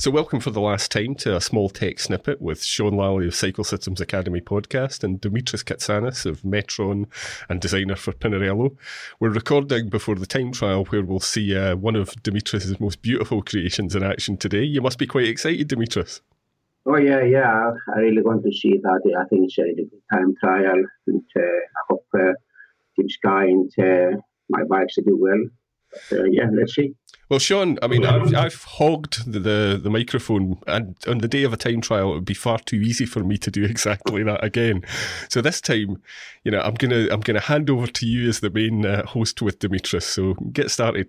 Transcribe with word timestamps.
So, 0.00 0.10
welcome 0.10 0.40
for 0.40 0.48
the 0.48 0.62
last 0.62 0.90
time 0.90 1.14
to 1.16 1.36
a 1.36 1.42
small 1.42 1.68
tech 1.68 2.00
snippet 2.00 2.40
with 2.40 2.64
Sean 2.64 2.96
Lally 2.96 3.26
of 3.26 3.34
Cycle 3.34 3.64
Systems 3.64 4.00
Academy 4.00 4.40
podcast 4.40 5.04
and 5.04 5.20
Dimitris 5.20 5.62
Katsanis 5.62 6.24
of 6.24 6.40
Metron 6.40 7.04
and 7.50 7.60
designer 7.60 7.96
for 7.96 8.12
Pinarello. 8.14 8.74
We're 9.20 9.28
recording 9.28 9.90
before 9.90 10.14
the 10.14 10.24
time 10.24 10.52
trial 10.52 10.86
where 10.86 11.02
we'll 11.02 11.20
see 11.20 11.54
uh, 11.54 11.76
one 11.76 11.96
of 11.96 12.14
Dimitris' 12.22 12.80
most 12.80 13.02
beautiful 13.02 13.42
creations 13.42 13.94
in 13.94 14.02
action 14.02 14.38
today. 14.38 14.62
You 14.62 14.80
must 14.80 14.96
be 14.96 15.06
quite 15.06 15.28
excited, 15.28 15.68
Dimitris. 15.68 16.22
Oh, 16.86 16.96
yeah, 16.96 17.22
yeah. 17.22 17.70
I 17.94 17.98
really 17.98 18.22
want 18.22 18.42
to 18.44 18.52
see 18.52 18.78
that. 18.82 19.02
I 19.20 19.28
think 19.28 19.50
it's 19.50 19.58
a 19.58 19.64
good 19.64 19.90
time 20.10 20.34
trial. 20.42 20.82
And 21.08 21.22
uh, 21.36 21.40
I 21.42 21.82
hope 21.90 22.06
uh, 22.14 22.32
Team 22.96 23.10
Sky 23.10 23.48
and 23.48 23.70
uh, 23.78 24.16
my 24.48 24.64
bikes 24.64 24.96
do 24.96 25.18
well. 25.20 25.44
But, 26.08 26.20
uh, 26.20 26.24
yeah, 26.24 26.48
let's 26.50 26.74
see. 26.74 26.94
Well, 27.30 27.38
Sean, 27.38 27.78
I 27.80 27.86
mean, 27.86 28.04
I've, 28.04 28.34
I've 28.34 28.64
hogged 28.64 29.32
the, 29.32 29.38
the, 29.38 29.80
the 29.80 29.88
microphone, 29.88 30.58
and 30.66 30.96
on 31.06 31.18
the 31.18 31.28
day 31.28 31.44
of 31.44 31.52
a 31.52 31.56
time 31.56 31.80
trial, 31.80 32.10
it 32.10 32.14
would 32.14 32.24
be 32.24 32.34
far 32.34 32.58
too 32.58 32.78
easy 32.78 33.06
for 33.06 33.22
me 33.22 33.38
to 33.38 33.52
do 33.52 33.62
exactly 33.70 34.24
that 34.24 34.42
again. 34.42 34.82
So 35.28 35.40
this 35.40 35.60
time, 35.60 36.02
you 36.42 36.50
know, 36.50 36.60
I'm 36.60 36.74
gonna 36.74 37.06
I'm 37.12 37.20
gonna 37.20 37.40
hand 37.40 37.70
over 37.70 37.86
to 37.86 38.06
you 38.06 38.28
as 38.28 38.40
the 38.40 38.50
main 38.50 38.84
uh, 38.84 39.06
host 39.06 39.40
with 39.42 39.60
Demetrius. 39.60 40.06
So 40.06 40.34
get 40.52 40.72
started. 40.72 41.08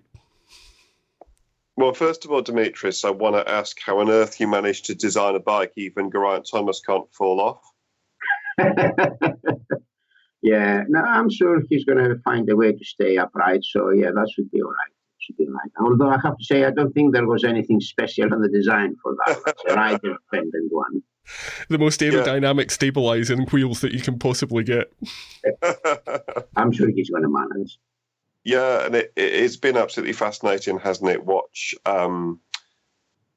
Well, 1.76 1.92
first 1.92 2.24
of 2.24 2.30
all, 2.30 2.42
Demetrius, 2.42 3.04
I 3.04 3.10
want 3.10 3.34
to 3.34 3.50
ask 3.50 3.76
how 3.84 3.98
on 3.98 4.08
earth 4.08 4.38
you 4.38 4.46
managed 4.46 4.84
to 4.86 4.94
design 4.94 5.34
a 5.34 5.40
bike 5.40 5.72
even 5.76 6.08
Geraint 6.08 6.46
Thomas 6.48 6.80
can't 6.86 7.12
fall 7.12 7.40
off. 7.40 7.62
yeah, 10.42 10.84
no, 10.86 11.00
I'm 11.00 11.30
sure 11.30 11.62
he's 11.68 11.84
going 11.84 11.98
to 11.98 12.20
find 12.24 12.48
a 12.50 12.54
way 12.54 12.72
to 12.72 12.84
stay 12.84 13.16
upright. 13.16 13.64
So 13.64 13.90
yeah, 13.90 14.10
that 14.14 14.30
should 14.32 14.50
be 14.50 14.60
all 14.60 14.68
right 14.68 14.92
like. 15.38 15.72
Although 15.80 16.10
I 16.10 16.18
have 16.22 16.38
to 16.38 16.44
say, 16.44 16.64
I 16.64 16.70
don't 16.70 16.92
think 16.92 17.12
there 17.12 17.26
was 17.26 17.44
anything 17.44 17.80
special 17.80 18.32
on 18.32 18.40
the 18.40 18.48
design 18.48 18.96
for 19.02 19.14
that. 19.26 19.38
It's 19.46 19.62
a 19.68 19.74
rider 19.74 20.16
dependent 20.30 20.72
one. 20.72 21.02
The 21.68 21.78
most 21.78 22.00
aerodynamic 22.00 22.64
yeah. 22.64 22.74
stabilizing 22.74 23.46
wheels 23.46 23.80
that 23.80 23.92
you 23.92 24.00
can 24.00 24.18
possibly 24.18 24.64
get. 24.64 24.92
I'm 26.56 26.72
sure 26.72 26.88
he's 26.88 27.10
going 27.10 27.22
to 27.22 27.28
manage. 27.28 27.78
Yeah, 28.44 28.86
and 28.86 28.94
it, 28.96 29.12
it's 29.16 29.56
been 29.56 29.76
absolutely 29.76 30.14
fascinating, 30.14 30.78
hasn't 30.78 31.10
it? 31.10 31.24
Watch 31.24 31.74
um, 31.86 32.40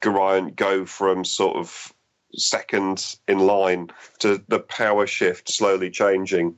Geraint 0.01 0.55
go 0.55 0.85
from 0.85 1.23
sort 1.23 1.57
of 1.57 1.93
second 2.33 3.15
in 3.27 3.39
line 3.39 3.91
to 4.19 4.43
the 4.47 4.59
power 4.59 5.05
shift 5.05 5.49
slowly 5.49 5.89
changing. 5.89 6.55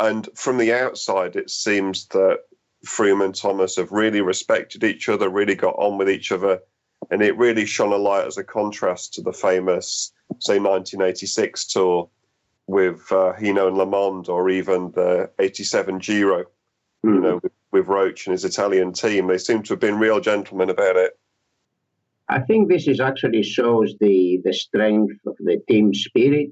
And 0.00 0.28
from 0.34 0.58
the 0.58 0.72
outside, 0.72 1.36
it 1.36 1.50
seems 1.50 2.06
that 2.08 2.40
Froome 2.86 3.24
and 3.24 3.34
Thomas 3.34 3.76
have 3.76 3.90
really 3.90 4.20
respected 4.20 4.84
each 4.84 5.08
other, 5.08 5.28
really 5.28 5.54
got 5.54 5.74
on 5.76 5.98
with 5.98 6.08
each 6.08 6.30
other, 6.32 6.60
and 7.10 7.22
it 7.22 7.36
really 7.36 7.66
shone 7.66 7.92
a 7.92 7.96
light 7.96 8.26
as 8.26 8.38
a 8.38 8.44
contrast 8.44 9.14
to 9.14 9.22
the 9.22 9.32
famous, 9.32 10.12
say, 10.38 10.58
1986 10.58 11.66
tour 11.66 12.08
with 12.66 13.10
uh, 13.10 13.32
Hinault 13.38 13.68
and 13.68 13.76
LeMond, 13.76 14.28
or 14.28 14.48
even 14.50 14.92
the 14.92 15.30
87 15.38 15.98
Giro, 15.98 16.44
mm-hmm. 16.44 17.14
you 17.14 17.20
know, 17.20 17.40
with, 17.42 17.52
with 17.72 17.86
Roche 17.86 18.26
and 18.26 18.32
his 18.32 18.44
Italian 18.44 18.92
team. 18.92 19.26
They 19.26 19.38
seem 19.38 19.62
to 19.64 19.72
have 19.72 19.80
been 19.80 19.98
real 19.98 20.20
gentlemen 20.20 20.70
about 20.70 20.96
it. 20.96 21.18
I 22.28 22.40
think 22.40 22.68
this 22.68 22.86
is 22.86 23.00
actually 23.00 23.42
shows 23.42 23.94
the 24.00 24.40
the 24.44 24.52
strength 24.52 25.18
of 25.26 25.36
the 25.38 25.62
team 25.66 25.94
spirit 25.94 26.50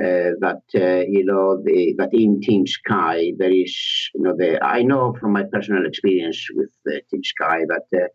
uh, 0.00 0.32
that 0.40 0.62
uh, 0.74 1.04
you 1.08 1.24
know 1.24 1.60
the, 1.62 1.94
that 1.98 2.10
in 2.12 2.40
Team 2.40 2.66
Sky 2.66 3.32
there 3.38 3.52
is 3.52 3.76
you 4.14 4.22
know 4.22 4.34
the 4.36 4.62
I 4.64 4.82
know 4.82 5.14
from 5.20 5.32
my 5.32 5.44
personal 5.52 5.86
experience 5.86 6.46
with 6.54 6.70
uh, 6.88 7.00
Team 7.10 7.22
Sky 7.22 7.60
that 7.68 7.86
uh, 7.94 8.06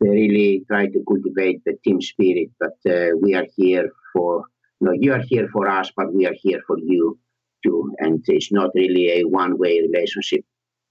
they 0.00 0.08
really 0.08 0.64
try 0.66 0.86
to 0.86 1.04
cultivate 1.06 1.62
the 1.64 1.74
team 1.84 2.00
spirit 2.00 2.48
that 2.60 2.78
uh, 2.86 3.16
we 3.22 3.34
are 3.34 3.46
here 3.56 3.88
for 4.12 4.44
you 4.80 4.86
know 4.86 4.92
you 4.92 5.12
are 5.12 5.22
here 5.26 5.48
for 5.52 5.68
us 5.68 5.90
but 5.96 6.12
we 6.14 6.26
are 6.26 6.36
here 6.42 6.60
for 6.66 6.78
you 6.78 7.18
too. 7.64 7.92
And 7.98 8.24
it's 8.26 8.52
not 8.52 8.70
really 8.74 9.20
a 9.20 9.24
one 9.24 9.58
way 9.58 9.80
relationship. 9.80 10.44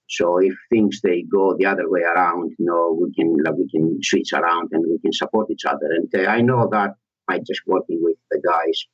So 0.08 0.38
if 0.38 0.54
things 0.72 1.02
they 1.02 1.24
go 1.24 1.56
the 1.58 1.66
other 1.66 1.90
way 1.90 2.02
around 2.02 2.52
you 2.58 2.66
know 2.66 2.98
we 3.00 3.14
can 3.14 3.36
like, 3.44 3.56
we 3.56 3.70
can 3.70 4.00
switch 4.02 4.34
around 4.34 4.70
and 4.72 4.84
we 4.88 5.00
can 5.00 5.14
support 5.14 5.50
each 5.52 5.66
other. 5.66 5.90
And 5.96 6.10
uh, 6.16 6.30
I 6.30 6.42
know 6.42 6.68
that 6.72 6.96
by 7.28 7.40
just 7.40 7.62
working 7.68 8.00
with 8.02 8.18
the 8.32 8.42
guys 8.44 8.86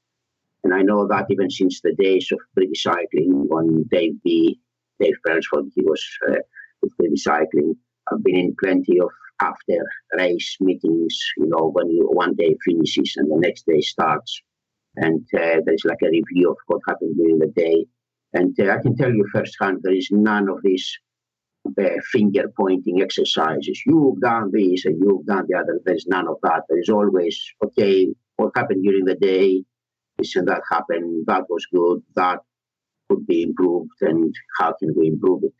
and 0.65 0.73
I 0.73 0.81
know 0.81 1.07
that 1.07 1.27
even 1.29 1.51
since 1.51 1.79
the 1.79 1.93
days 1.93 2.27
of 2.31 2.39
British 2.55 2.81
cycling, 2.81 3.45
when 3.47 3.83
Dave 3.91 4.15
B, 4.23 4.59
Dave 4.99 5.13
Brailsford, 5.23 5.65
he 5.75 5.83
was 5.83 6.03
uh, 6.27 6.37
with 6.81 6.97
British 6.97 7.23
cycling, 7.23 7.75
I've 8.11 8.23
been 8.23 8.35
in 8.35 8.55
plenty 8.59 8.99
of 8.99 9.09
after 9.41 9.77
race 10.17 10.57
meetings, 10.59 11.19
you 11.37 11.45
know, 11.45 11.69
when 11.71 11.91
you 11.91 12.09
one 12.11 12.33
day 12.33 12.55
finishes 12.65 13.13
and 13.15 13.29
the 13.29 13.37
next 13.37 13.67
day 13.67 13.79
starts. 13.81 14.41
And 14.95 15.21
uh, 15.37 15.61
there's 15.65 15.85
like 15.85 16.01
a 16.03 16.09
review 16.09 16.49
of 16.49 16.57
what 16.65 16.81
happened 16.87 17.15
during 17.15 17.37
the 17.37 17.53
day. 17.55 17.85
And 18.33 18.59
uh, 18.59 18.71
I 18.71 18.81
can 18.81 18.95
tell 18.97 19.13
you 19.13 19.27
firsthand, 19.31 19.81
there 19.83 19.93
is 19.93 20.09
none 20.09 20.49
of 20.49 20.63
these 20.63 20.97
uh, 21.79 21.89
finger 22.11 22.51
pointing 22.57 23.03
exercises. 23.03 23.79
You've 23.85 24.19
done 24.19 24.49
this 24.51 24.85
and 24.85 24.97
you've 24.99 25.27
done 25.27 25.45
the 25.47 25.59
other. 25.59 25.79
There's 25.85 26.07
none 26.07 26.27
of 26.27 26.37
that. 26.41 26.63
There 26.69 26.79
is 26.79 26.89
always, 26.89 27.39
okay, 27.63 28.07
what 28.37 28.53
happened 28.55 28.83
during 28.83 29.05
the 29.05 29.15
day? 29.15 29.63
That 30.17 30.61
happened, 30.71 31.25
that 31.27 31.43
was 31.49 31.65
good, 31.73 32.01
that 32.15 32.39
could 33.09 33.25
be 33.27 33.43
improved, 33.43 33.91
and 34.01 34.33
how 34.59 34.73
can 34.73 34.93
we 34.97 35.07
improve 35.07 35.43
it? 35.43 35.53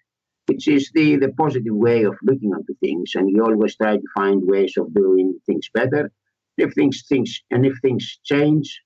Which 0.47 0.67
is 0.67 0.91
the, 0.93 1.17
the 1.17 1.29
positive 1.33 1.75
way 1.75 2.03
of 2.03 2.16
looking 2.23 2.51
into 2.51 2.75
things, 2.79 3.11
and 3.16 3.29
you 3.29 3.43
always 3.43 3.75
try 3.75 3.97
to 3.97 4.07
find 4.16 4.41
ways 4.45 4.77
of 4.77 4.93
doing 4.93 5.39
things 5.45 5.69
better. 5.73 6.11
If 6.57 6.73
things 6.73 7.03
things 7.09 7.41
and 7.51 7.66
if 7.66 7.73
things 7.81 8.19
change, 8.23 8.81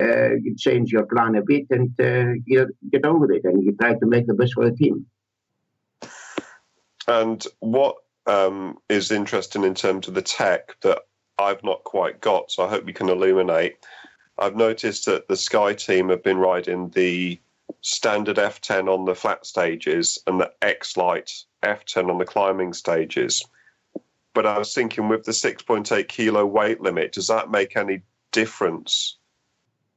uh, 0.00 0.34
you 0.42 0.54
change 0.56 0.92
your 0.92 1.06
plan 1.06 1.34
a 1.34 1.42
bit 1.42 1.66
and 1.70 1.90
uh, 2.00 2.34
you 2.46 2.68
get 2.92 3.04
on 3.04 3.20
with 3.20 3.30
it, 3.30 3.44
and 3.44 3.62
you 3.64 3.76
try 3.80 3.94
to 3.94 4.06
make 4.06 4.26
the 4.26 4.34
best 4.34 4.54
for 4.54 4.70
the 4.70 4.76
team. 4.76 5.06
And 7.06 7.44
what 7.60 7.96
um, 8.26 8.78
is 8.88 9.10
interesting 9.10 9.64
in 9.64 9.74
terms 9.74 10.08
of 10.08 10.14
the 10.14 10.22
tech 10.22 10.76
that 10.82 11.00
I've 11.38 11.64
not 11.64 11.84
quite 11.84 12.20
got, 12.20 12.50
so 12.50 12.64
I 12.64 12.68
hope 12.68 12.86
you 12.86 12.94
can 12.94 13.08
illuminate, 13.08 13.76
I've 14.38 14.56
noticed 14.56 15.06
that 15.06 15.28
the 15.28 15.36
Sky 15.36 15.74
team 15.74 16.08
have 16.10 16.22
been 16.22 16.38
riding 16.38 16.90
the 16.90 17.40
standard 17.80 18.36
F10 18.36 18.88
on 18.88 19.04
the 19.04 19.14
flat 19.14 19.44
stages 19.46 20.18
and 20.26 20.40
the 20.40 20.52
X 20.62 20.96
Light 20.96 21.30
F10 21.62 22.10
on 22.10 22.18
the 22.18 22.24
climbing 22.24 22.72
stages. 22.72 23.44
But 24.34 24.46
I 24.46 24.58
was 24.58 24.74
thinking 24.74 25.08
with 25.08 25.24
the 25.24 25.32
6.8 25.32 26.08
kilo 26.08 26.46
weight 26.46 26.80
limit, 26.80 27.12
does 27.12 27.26
that 27.26 27.50
make 27.50 27.76
any 27.76 28.02
difference? 28.32 29.18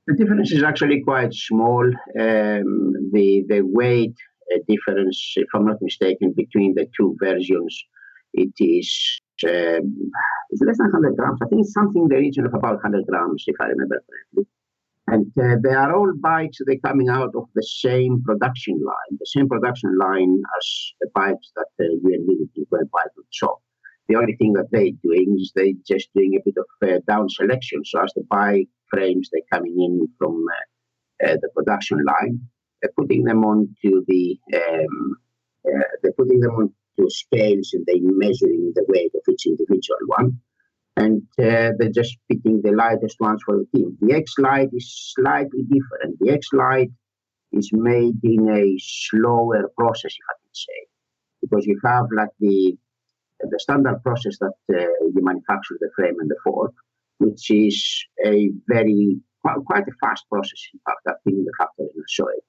The 0.08 0.16
difference 0.16 0.52
is 0.52 0.64
actually 0.64 1.02
quite 1.02 1.34
small. 1.34 1.86
Um, 1.86 3.12
the 3.14 3.46
the 3.48 3.62
weight 3.62 4.16
uh, 4.54 4.58
difference, 4.68 5.34
if 5.36 5.48
I'm 5.54 5.66
not 5.66 5.82
mistaken, 5.82 6.34
between 6.36 6.74
the 6.74 6.88
two 6.98 7.16
versions, 7.22 7.84
it 8.34 8.54
is 8.60 9.21
um, 9.44 10.12
it's 10.50 10.62
less 10.62 10.78
than 10.78 10.92
100 10.92 11.16
grams. 11.16 11.40
I 11.42 11.48
think 11.48 11.62
it's 11.62 11.74
something 11.74 12.04
in 12.04 12.08
the 12.10 12.16
region 12.16 12.46
of 12.46 12.54
about 12.54 12.82
100 12.84 13.06
grams, 13.08 13.44
if 13.48 13.56
I 13.60 13.66
remember 13.66 14.02
correctly. 14.08 14.46
And 15.08 15.32
uh, 15.42 15.58
they 15.62 15.76
are 15.76 15.96
all 15.96 16.14
bikes 16.22 16.60
they're 16.66 16.78
coming 16.86 17.10
out 17.10 17.36
of 17.36 17.46
the 17.54 17.64
same 17.64 18.22
production 18.24 18.76
line, 18.76 19.18
the 19.20 19.26
same 19.26 19.50
production 19.50 19.98
line 19.98 20.42
as 20.58 20.94
the 21.02 21.10
bikes 21.14 21.52
that 21.56 21.68
uh, 21.80 21.84
you 21.84 22.14
and 22.14 22.26
me 22.26 22.48
can 22.56 22.66
buy 22.70 23.04
from 23.14 23.24
the 23.24 23.32
shop. 23.32 23.60
The 24.08 24.16
only 24.16 24.36
thing 24.36 24.54
that 24.54 24.68
they're 24.72 24.92
doing 25.04 25.38
is 25.40 25.52
they're 25.56 25.74
just 25.88 26.10
doing 26.16 26.36
a 26.36 26.44
bit 26.44 26.56
of 26.58 26.90
uh, 26.90 27.00
down 27.08 27.30
selection. 27.30 27.84
So 27.86 28.02
as 28.04 28.14
the 28.16 28.24
bike 28.30 28.70
frames 28.90 29.30
they're 29.32 29.42
coming 29.52 29.76
in 29.80 30.08
from 30.18 30.46
uh, 31.24 31.28
uh, 31.28 31.38
the 31.42 31.50
production 31.56 32.04
line, 32.06 32.40
they're 32.82 32.92
putting 32.98 33.24
them 33.24 33.44
onto 33.44 34.04
the 34.08 34.38
um, 34.56 35.16
uh, 35.66 35.88
they're 36.02 36.14
putting 36.14 36.40
them 36.40 36.52
on 36.52 36.74
scales 37.10 37.72
and 37.74 37.86
they're 37.86 37.96
measuring 38.00 38.72
the 38.76 38.86
weight 38.88 39.12
of 39.16 39.22
each 39.32 39.46
individual 39.46 40.00
one. 40.08 40.40
And 40.98 41.24
uh, 41.40 41.72
they're 41.78 41.90
just 41.94 42.18
picking 42.30 42.62
the 42.62 42.72
lightest 42.72 43.20
ones 43.20 43.42
for 43.46 43.58
the 43.58 43.66
team. 43.74 43.98
The 44.02 44.14
X 44.14 44.34
Light 44.38 44.70
is 44.74 45.14
slightly 45.16 45.64
different. 45.64 46.20
The 46.20 46.32
X 46.32 46.48
Light 46.54 46.92
is 47.54 47.70
made 47.72 48.16
in 48.24 48.50
a 48.50 48.78
slower 48.80 49.72
process, 49.78 50.12
if 50.12 50.26
I 50.30 50.36
can 50.44 50.54
say, 50.54 50.88
because 51.42 51.66
you 51.66 51.80
have 51.86 52.06
like 52.16 52.30
the 52.40 52.78
the 53.50 53.60
standard 53.60 54.04
process 54.04 54.38
that 54.40 54.54
uh, 54.72 54.86
you 55.16 55.22
manufacture 55.22 55.76
the 55.80 55.90
frame 55.96 56.16
and 56.20 56.30
the 56.30 56.36
fork, 56.44 56.74
which 57.18 57.50
is 57.50 58.06
a 58.24 58.52
very 58.68 59.20
quite, 59.42 59.88
a 59.88 59.92
fast 60.00 60.26
process. 60.30 60.62
In 60.74 60.80
fact, 60.86 61.24
been 61.26 61.38
in 61.38 61.46
the 61.46 61.54
factory 61.58 61.88
and 61.94 62.04
I 62.04 62.08
saw 62.08 62.26
it. 62.28 62.44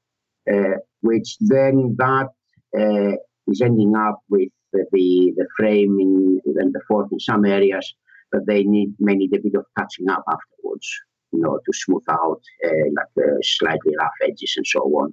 Uh, 0.52 0.78
which 1.00 1.36
then 1.40 1.94
that 1.98 2.28
uh, 2.76 3.16
is 3.48 3.60
ending 3.60 3.94
up 3.96 4.20
with 4.28 4.48
the, 4.72 4.84
the 4.92 5.46
framing 5.56 6.40
and 6.46 6.72
the 6.72 6.80
fork 6.88 7.08
in 7.12 7.20
some 7.20 7.44
areas 7.44 7.94
but 8.32 8.46
they 8.46 8.64
need 8.64 8.94
may 8.98 9.14
need 9.14 9.34
a 9.34 9.40
bit 9.40 9.54
of 9.54 9.66
touching 9.78 10.08
up 10.08 10.24
afterwards, 10.26 10.88
you 11.32 11.40
know, 11.40 11.58
to 11.64 11.72
smooth 11.72 12.02
out 12.10 12.40
uh, 12.64 12.86
like 12.96 13.26
uh, 13.26 13.38
slightly 13.42 13.94
rough 14.00 14.18
edges 14.22 14.54
and 14.56 14.66
so 14.66 14.80
on. 14.80 15.12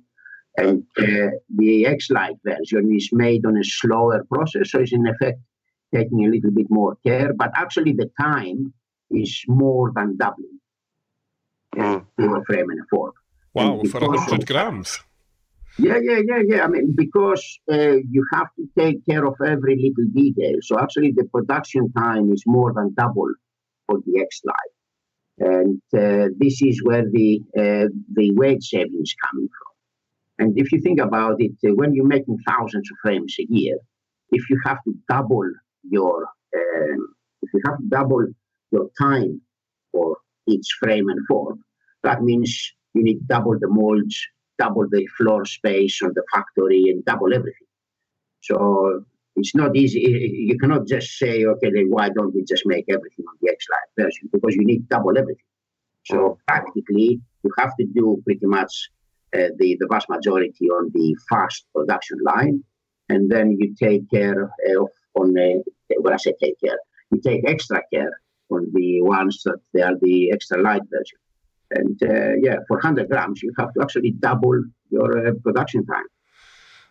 And 0.58 0.84
uh, 0.98 1.32
the 1.56 1.86
X-Light 1.86 2.38
version 2.44 2.92
is 2.96 3.10
made 3.12 3.46
on 3.46 3.58
a 3.58 3.64
slower 3.64 4.26
process, 4.32 4.72
so 4.72 4.80
it's 4.80 4.94
in 4.94 5.06
effect 5.06 5.40
taking 5.94 6.26
a 6.26 6.30
little 6.30 6.52
bit 6.52 6.68
more 6.70 6.98
care. 7.06 7.34
But 7.34 7.52
actually, 7.56 7.94
the 7.94 8.10
time 8.20 8.74
is 9.12 9.44
more 9.48 9.92
than 9.96 10.18
doubling 10.18 10.60
mm. 11.76 12.04
a 12.20 12.46
frame 12.46 12.70
and 12.70 12.80
a 12.80 12.88
fork. 12.90 13.16
Wow, 13.54 13.82
for 13.84 14.00
100 14.00 14.48
grams. 14.48 15.00
Yeah, 15.80 16.00
yeah, 16.02 16.20
yeah, 16.28 16.42
yeah. 16.46 16.64
I 16.64 16.68
mean, 16.68 16.94
because 16.96 17.44
uh, 17.72 17.98
you 18.10 18.26
have 18.34 18.48
to 18.58 18.68
take 18.78 19.06
care 19.06 19.26
of 19.26 19.36
every 19.46 19.76
little 19.76 20.12
detail. 20.14 20.58
So 20.62 20.78
actually, 20.80 21.14
the 21.16 21.24
production 21.26 21.92
time 21.94 22.32
is 22.34 22.44
more 22.46 22.74
than 22.74 22.94
double 22.98 23.32
for 23.88 24.00
the 24.06 24.20
X 24.22 24.42
Lite. 24.44 25.50
And 25.52 25.82
uh, 25.94 26.28
this 26.38 26.62
is 26.62 26.82
where 26.84 27.06
the 27.10 27.42
uh, 27.58 27.88
the 28.14 28.32
weight 28.34 28.62
saving 28.62 29.00
is 29.02 29.16
coming 29.26 29.48
from. 29.48 30.46
And 30.48 30.58
if 30.58 30.72
you 30.72 30.82
think 30.82 31.00
about 31.00 31.36
it, 31.40 31.52
uh, 31.66 31.74
when 31.76 31.94
you're 31.94 32.06
making 32.06 32.38
thousands 32.48 32.90
of 32.92 32.98
frames 33.02 33.36
a 33.40 33.46
year, 33.50 33.78
if 34.32 34.50
you 34.50 34.60
have 34.66 34.80
to 34.86 34.94
double 35.08 35.50
your 35.90 36.24
um, 36.56 37.16
if 37.42 37.50
you 37.54 37.62
have 37.66 37.78
to 37.78 37.86
double 37.90 38.26
your 38.72 38.90
time 39.00 39.42
for 39.94 40.18
each 40.48 40.68
frame 40.80 41.08
and 41.08 41.26
form, 41.26 41.64
that 42.04 42.22
means 42.22 42.74
you 42.94 43.04
need 43.04 43.28
double 43.28 43.58
the 43.60 43.68
molds, 43.70 44.20
double 44.60 44.86
the 44.90 45.06
floor 45.18 45.46
space 45.46 45.96
on 46.06 46.12
the 46.16 46.24
factory, 46.34 46.84
and 46.90 47.04
double 47.06 47.34
everything. 47.34 47.70
So 48.42 48.58
it's 49.36 49.56
not 49.56 49.76
easy. 49.76 50.02
You 50.50 50.58
cannot 50.62 50.88
just 50.88 51.18
say, 51.18 51.46
okay, 51.46 51.72
then 51.74 51.88
why 51.96 52.10
don't 52.16 52.34
we 52.36 52.44
just 52.44 52.66
make 52.74 52.86
everything 52.96 53.26
on 53.30 53.36
the 53.42 53.50
X 53.50 53.66
Lite 53.74 54.06
version? 54.06 54.30
Because 54.34 54.56
you 54.56 54.66
need 54.66 54.90
double 54.90 55.18
everything. 55.18 55.50
So 56.06 56.38
practically, 56.48 57.22
you 57.44 57.52
have 57.58 57.74
to 57.80 57.86
do 57.86 58.22
pretty 58.26 58.48
much 58.58 58.90
uh, 59.36 59.50
the, 59.60 59.78
the 59.80 59.88
vast 59.92 60.08
majority 60.10 60.66
on 60.78 60.92
the 60.94 61.16
fast 61.30 61.66
production 61.76 62.18
line. 62.24 62.64
And 63.10 63.30
then 63.32 63.58
you 63.60 63.76
take 63.76 64.10
care 64.10 64.44
of, 64.44 64.88
on 65.16 65.34
the, 65.34 65.64
when 66.04 66.14
I 66.14 66.18
say 66.18 66.34
take 66.42 66.60
care, 66.60 66.80
you 67.12 67.20
take 67.22 67.42
extra 67.48 67.82
care 67.94 68.14
on 68.50 68.68
the 68.74 69.02
ones 69.02 69.42
that 69.46 69.60
they 69.74 69.82
are 69.82 69.98
the 70.02 70.32
extra 70.32 70.62
light 70.62 70.84
version. 70.92 71.20
And 71.72 72.02
uh, 72.02 72.36
yeah, 72.42 72.58
for 72.68 72.78
100 72.78 73.10
grams, 73.10 73.42
you 73.44 73.52
have 73.58 73.74
to 73.74 73.82
actually 73.82 74.12
double 74.12 74.64
your 74.90 75.28
uh, 75.28 75.32
production 75.44 75.86
time. 75.86 76.06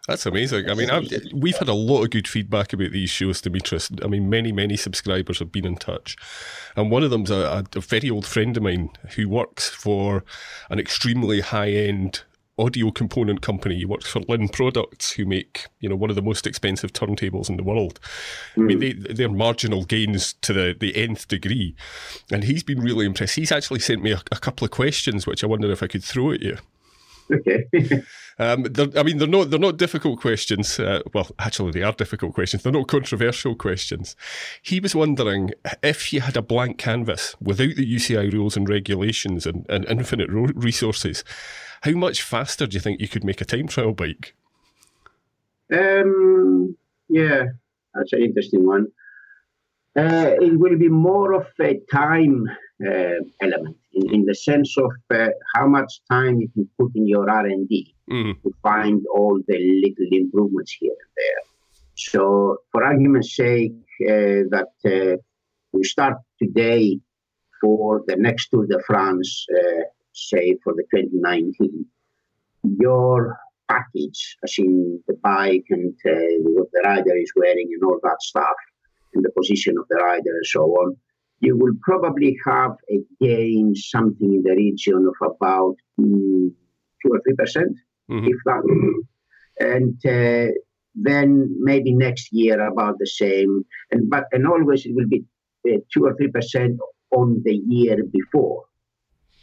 That's 0.08 0.24
amazing. 0.24 0.70
I 0.70 0.74
mean, 0.74 0.88
I've, 0.88 1.12
we've 1.34 1.58
had 1.58 1.68
a 1.68 1.74
lot 1.74 2.02
of 2.02 2.10
good 2.10 2.26
feedback 2.26 2.72
about 2.72 2.92
these 2.92 3.10
shows, 3.10 3.42
Dimitris. 3.42 4.02
I 4.02 4.08
mean, 4.08 4.30
many, 4.30 4.52
many 4.52 4.74
subscribers 4.74 5.38
have 5.38 5.52
been 5.52 5.66
in 5.66 5.76
touch. 5.76 6.16
And 6.76 6.90
one 6.90 7.02
of 7.02 7.10
them's 7.10 7.30
a, 7.30 7.62
a 7.76 7.80
very 7.80 8.08
old 8.08 8.24
friend 8.24 8.56
of 8.56 8.62
mine 8.62 8.88
who 9.16 9.28
works 9.28 9.68
for 9.68 10.24
an 10.70 10.78
extremely 10.78 11.40
high 11.40 11.72
end 11.72 12.22
audio 12.58 12.90
component 12.90 13.42
company. 13.42 13.76
He 13.76 13.84
works 13.84 14.06
for 14.06 14.20
Linn 14.20 14.48
Products, 14.48 15.12
who 15.12 15.24
make 15.24 15.66
you 15.80 15.88
know 15.88 15.96
one 15.96 16.10
of 16.10 16.16
the 16.16 16.22
most 16.22 16.46
expensive 16.46 16.92
turntables 16.92 17.48
in 17.48 17.56
the 17.56 17.62
world. 17.62 18.00
Mm. 18.56 18.62
I 18.62 18.66
mean, 18.66 18.76
hmm. 18.76 19.02
they, 19.02 19.14
they're 19.14 19.28
marginal 19.28 19.84
gains 19.84 20.34
to 20.42 20.52
the 20.52 20.76
the 20.78 20.96
nth 20.96 21.28
degree, 21.28 21.74
and 22.30 22.44
he's 22.44 22.62
been 22.62 22.80
really 22.80 23.06
impressed. 23.06 23.36
He's 23.36 23.52
actually 23.52 23.80
sent 23.80 24.02
me 24.02 24.12
a, 24.12 24.22
a 24.32 24.38
couple 24.38 24.64
of 24.64 24.70
questions, 24.70 25.26
which 25.26 25.44
I 25.44 25.46
wonder 25.46 25.70
if 25.70 25.82
I 25.82 25.86
could 25.86 26.04
throw 26.04 26.32
at 26.32 26.42
you. 26.42 26.58
Okay. 27.30 27.64
um, 28.38 28.66
I 28.96 29.02
mean, 29.02 29.18
they're 29.18 29.28
not 29.28 29.50
they're 29.50 29.58
not 29.58 29.76
difficult 29.76 30.20
questions. 30.20 30.78
Uh, 30.78 31.02
well, 31.12 31.28
actually, 31.38 31.72
they 31.72 31.82
are 31.82 31.92
difficult 31.92 32.34
questions. 32.34 32.62
They're 32.62 32.72
not 32.72 32.88
controversial 32.88 33.54
questions. 33.54 34.16
He 34.62 34.80
was 34.80 34.94
wondering 34.94 35.52
if 35.82 36.12
you 36.12 36.20
had 36.20 36.36
a 36.36 36.42
blank 36.42 36.78
canvas 36.78 37.36
without 37.40 37.76
the 37.76 37.94
UCI 37.94 38.32
rules 38.32 38.56
and 38.56 38.68
regulations 38.68 39.46
and, 39.46 39.66
and 39.68 39.84
infinite 39.86 40.30
ro- 40.30 40.52
resources, 40.54 41.24
how 41.82 41.92
much 41.92 42.22
faster 42.22 42.66
do 42.66 42.74
you 42.74 42.80
think 42.80 43.00
you 43.00 43.08
could 43.08 43.24
make 43.24 43.40
a 43.40 43.44
time 43.44 43.68
trial 43.68 43.92
bike? 43.92 44.34
Um, 45.72 46.76
yeah, 47.08 47.44
that's 47.94 48.12
an 48.12 48.22
interesting 48.22 48.66
one. 48.66 48.86
Uh, 49.96 50.34
it 50.40 50.58
will 50.58 50.78
be 50.78 50.88
more 50.88 51.32
of 51.32 51.46
a 51.60 51.80
time 51.90 52.46
uh, 52.86 53.18
element 53.40 53.76
in, 53.92 54.14
in, 54.14 54.24
the 54.24 54.34
sense 54.34 54.76
of 54.78 54.92
uh, 55.10 55.28
how 55.54 55.66
much 55.66 56.00
time 56.08 56.40
you 56.40 56.48
can 56.50 56.68
put 56.78 56.92
in 56.94 57.06
your 57.06 57.28
R&D 57.28 57.94
mm. 58.08 58.42
to 58.42 58.54
find 58.62 59.02
all 59.12 59.40
the 59.48 59.58
little 59.58 60.06
improvements 60.12 60.76
here 60.78 60.92
and 60.92 61.10
there. 61.16 61.42
So, 61.96 62.58
for 62.70 62.84
argument's 62.84 63.34
sake, 63.34 63.72
uh, 64.02 64.46
that 64.50 64.68
uh, 64.84 65.16
we 65.72 65.82
start 65.82 66.18
today 66.40 67.00
for 67.60 68.04
the 68.06 68.14
next 68.14 68.50
Tour 68.50 68.66
de 68.66 68.80
France, 68.86 69.46
uh, 69.52 69.82
say 70.18 70.56
for 70.62 70.74
the 70.74 70.84
2019, 70.94 71.86
your 72.80 73.38
package, 73.68 74.36
as 74.42 74.54
in 74.58 75.00
the 75.06 75.14
bike 75.22 75.64
and 75.70 75.94
uh, 76.06 76.36
what 76.42 76.68
the 76.72 76.82
rider 76.84 77.16
is 77.16 77.32
wearing 77.36 77.68
and 77.72 77.82
all 77.84 77.98
that 78.02 78.20
stuff, 78.20 78.56
and 79.14 79.24
the 79.24 79.30
position 79.36 79.74
of 79.78 79.86
the 79.88 79.96
rider 79.96 80.30
and 80.34 80.46
so 80.46 80.62
on, 80.62 80.96
you 81.40 81.56
will 81.56 81.74
probably 81.82 82.36
have 82.46 82.72
a 82.90 82.98
gain 83.20 83.74
something 83.74 84.34
in 84.34 84.42
the 84.42 84.54
region 84.54 85.06
of 85.08 85.30
about 85.30 85.76
mm, 86.00 86.50
two 87.02 87.12
or 87.12 87.20
three 87.22 87.34
percent, 87.36 87.76
mm-hmm. 88.10 88.26
if 88.26 88.36
that. 88.44 88.62
And 89.60 89.96
uh, 90.06 90.52
then 90.94 91.48
maybe 91.60 91.92
next 91.92 92.28
year 92.32 92.66
about 92.66 92.96
the 92.98 93.06
same, 93.06 93.64
and 93.90 94.10
but 94.10 94.24
and 94.32 94.46
always 94.46 94.84
it 94.84 94.94
will 94.94 95.08
be 95.08 95.24
uh, 95.68 95.78
two 95.92 96.04
or 96.04 96.14
three 96.16 96.30
percent 96.30 96.78
on 97.12 97.42
the 97.44 97.54
year 97.54 97.98
before. 98.10 98.64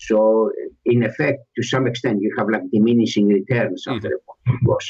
So 0.08 0.52
in 0.86 1.04
effect, 1.04 1.40
to 1.58 1.64
some 1.64 1.88
extent, 1.88 2.22
you 2.22 2.34
have 2.38 2.48
like 2.50 2.70
diminishing 2.72 3.28
returns 3.28 3.86
mm-hmm. 3.86 3.96
after 3.96 4.08
a 4.08 4.20
point, 4.26 4.60
of 4.60 4.66
course. 4.66 4.90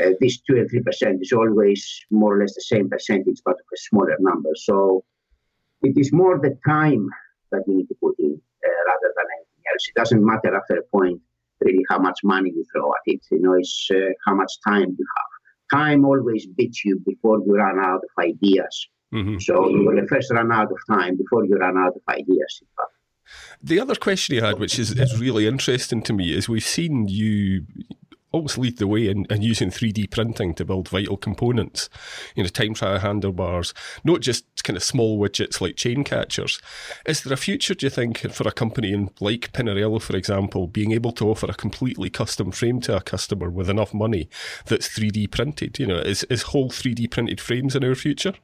Uh, 0.00 0.10
this 0.20 0.40
two 0.42 0.56
and 0.56 0.70
three 0.70 0.82
percent 0.82 1.18
is 1.20 1.32
always 1.32 1.80
more 2.10 2.36
or 2.36 2.40
less 2.40 2.54
the 2.54 2.62
same 2.62 2.88
percentage, 2.88 3.40
but 3.44 3.54
a 3.54 3.76
smaller 3.88 4.16
number. 4.20 4.50
So 4.54 5.04
it 5.82 5.94
is 5.96 6.12
more 6.12 6.38
the 6.38 6.56
time 6.66 7.08
that 7.50 7.62
you 7.66 7.78
need 7.78 7.88
to 7.88 7.96
put 8.00 8.14
in 8.18 8.40
uh, 8.66 8.80
rather 8.90 9.10
than 9.16 9.26
anything 9.36 9.64
else. 9.72 9.88
It 9.88 9.98
doesn't 9.98 10.24
matter 10.24 10.56
after 10.56 10.76
a 10.76 10.82
point 10.96 11.20
really 11.60 11.84
how 11.88 11.98
much 11.98 12.18
money 12.24 12.50
you 12.54 12.64
throw 12.72 12.90
at 12.92 13.02
it. 13.06 13.20
You 13.30 13.40
know, 13.40 13.54
it's 13.54 13.88
uh, 13.92 14.12
how 14.26 14.34
much 14.34 14.52
time 14.66 14.96
you 14.98 15.06
have. 15.16 15.80
Time 15.80 16.04
always 16.04 16.46
beats 16.46 16.84
you 16.84 17.00
before 17.06 17.38
you 17.44 17.54
run 17.54 17.78
out 17.78 18.00
of 18.08 18.24
ideas. 18.24 18.88
Mm-hmm. 19.14 19.38
So 19.38 19.68
you 19.68 19.84
will 19.84 20.06
first 20.08 20.30
run 20.32 20.52
out 20.52 20.70
of 20.70 20.78
time 20.88 21.16
before 21.16 21.44
you 21.44 21.56
run 21.56 21.76
out 21.76 21.94
of 21.96 22.02
ideas. 22.08 22.62
The 23.62 23.80
other 23.80 23.94
question 23.94 24.34
you 24.34 24.42
had, 24.42 24.58
which 24.58 24.78
is, 24.78 24.92
is 24.92 25.20
really 25.20 25.46
interesting 25.46 26.02
to 26.02 26.12
me, 26.12 26.32
is 26.34 26.48
we've 26.48 26.64
seen 26.64 27.08
you 27.08 27.66
always 28.32 28.56
lead 28.56 28.78
the 28.78 28.86
way 28.86 29.08
in, 29.08 29.26
in, 29.28 29.42
using 29.42 29.70
3D 29.70 30.10
printing 30.10 30.54
to 30.54 30.64
build 30.64 30.88
vital 30.88 31.16
components, 31.16 31.88
you 32.34 32.42
know, 32.42 32.48
time 32.48 32.74
trial 32.74 32.98
handlebars, 32.98 33.74
not 34.04 34.20
just 34.20 34.44
kind 34.62 34.76
of 34.76 34.82
small 34.82 35.18
widgets 35.18 35.60
like 35.60 35.76
chain 35.76 36.04
catchers. 36.04 36.60
Is 37.06 37.22
there 37.22 37.32
a 37.32 37.36
future, 37.36 37.74
do 37.74 37.86
you 37.86 37.90
think, 37.90 38.18
for 38.32 38.46
a 38.46 38.52
company 38.52 39.10
like 39.20 39.52
Pinarello, 39.52 40.00
for 40.00 40.16
example, 40.16 40.66
being 40.66 40.92
able 40.92 41.12
to 41.12 41.28
offer 41.28 41.46
a 41.46 41.54
completely 41.54 42.10
custom 42.10 42.52
frame 42.52 42.80
to 42.82 42.96
a 42.96 43.00
customer 43.00 43.50
with 43.50 43.68
enough 43.68 43.92
money 43.92 44.28
that's 44.66 44.88
3D 44.88 45.30
printed? 45.30 45.78
You 45.78 45.86
know, 45.86 45.98
is, 45.98 46.24
is 46.24 46.42
whole 46.42 46.70
3D 46.70 47.10
printed 47.10 47.40
frames 47.40 47.74
in 47.74 47.84
our 47.84 47.94
future? 47.94 48.34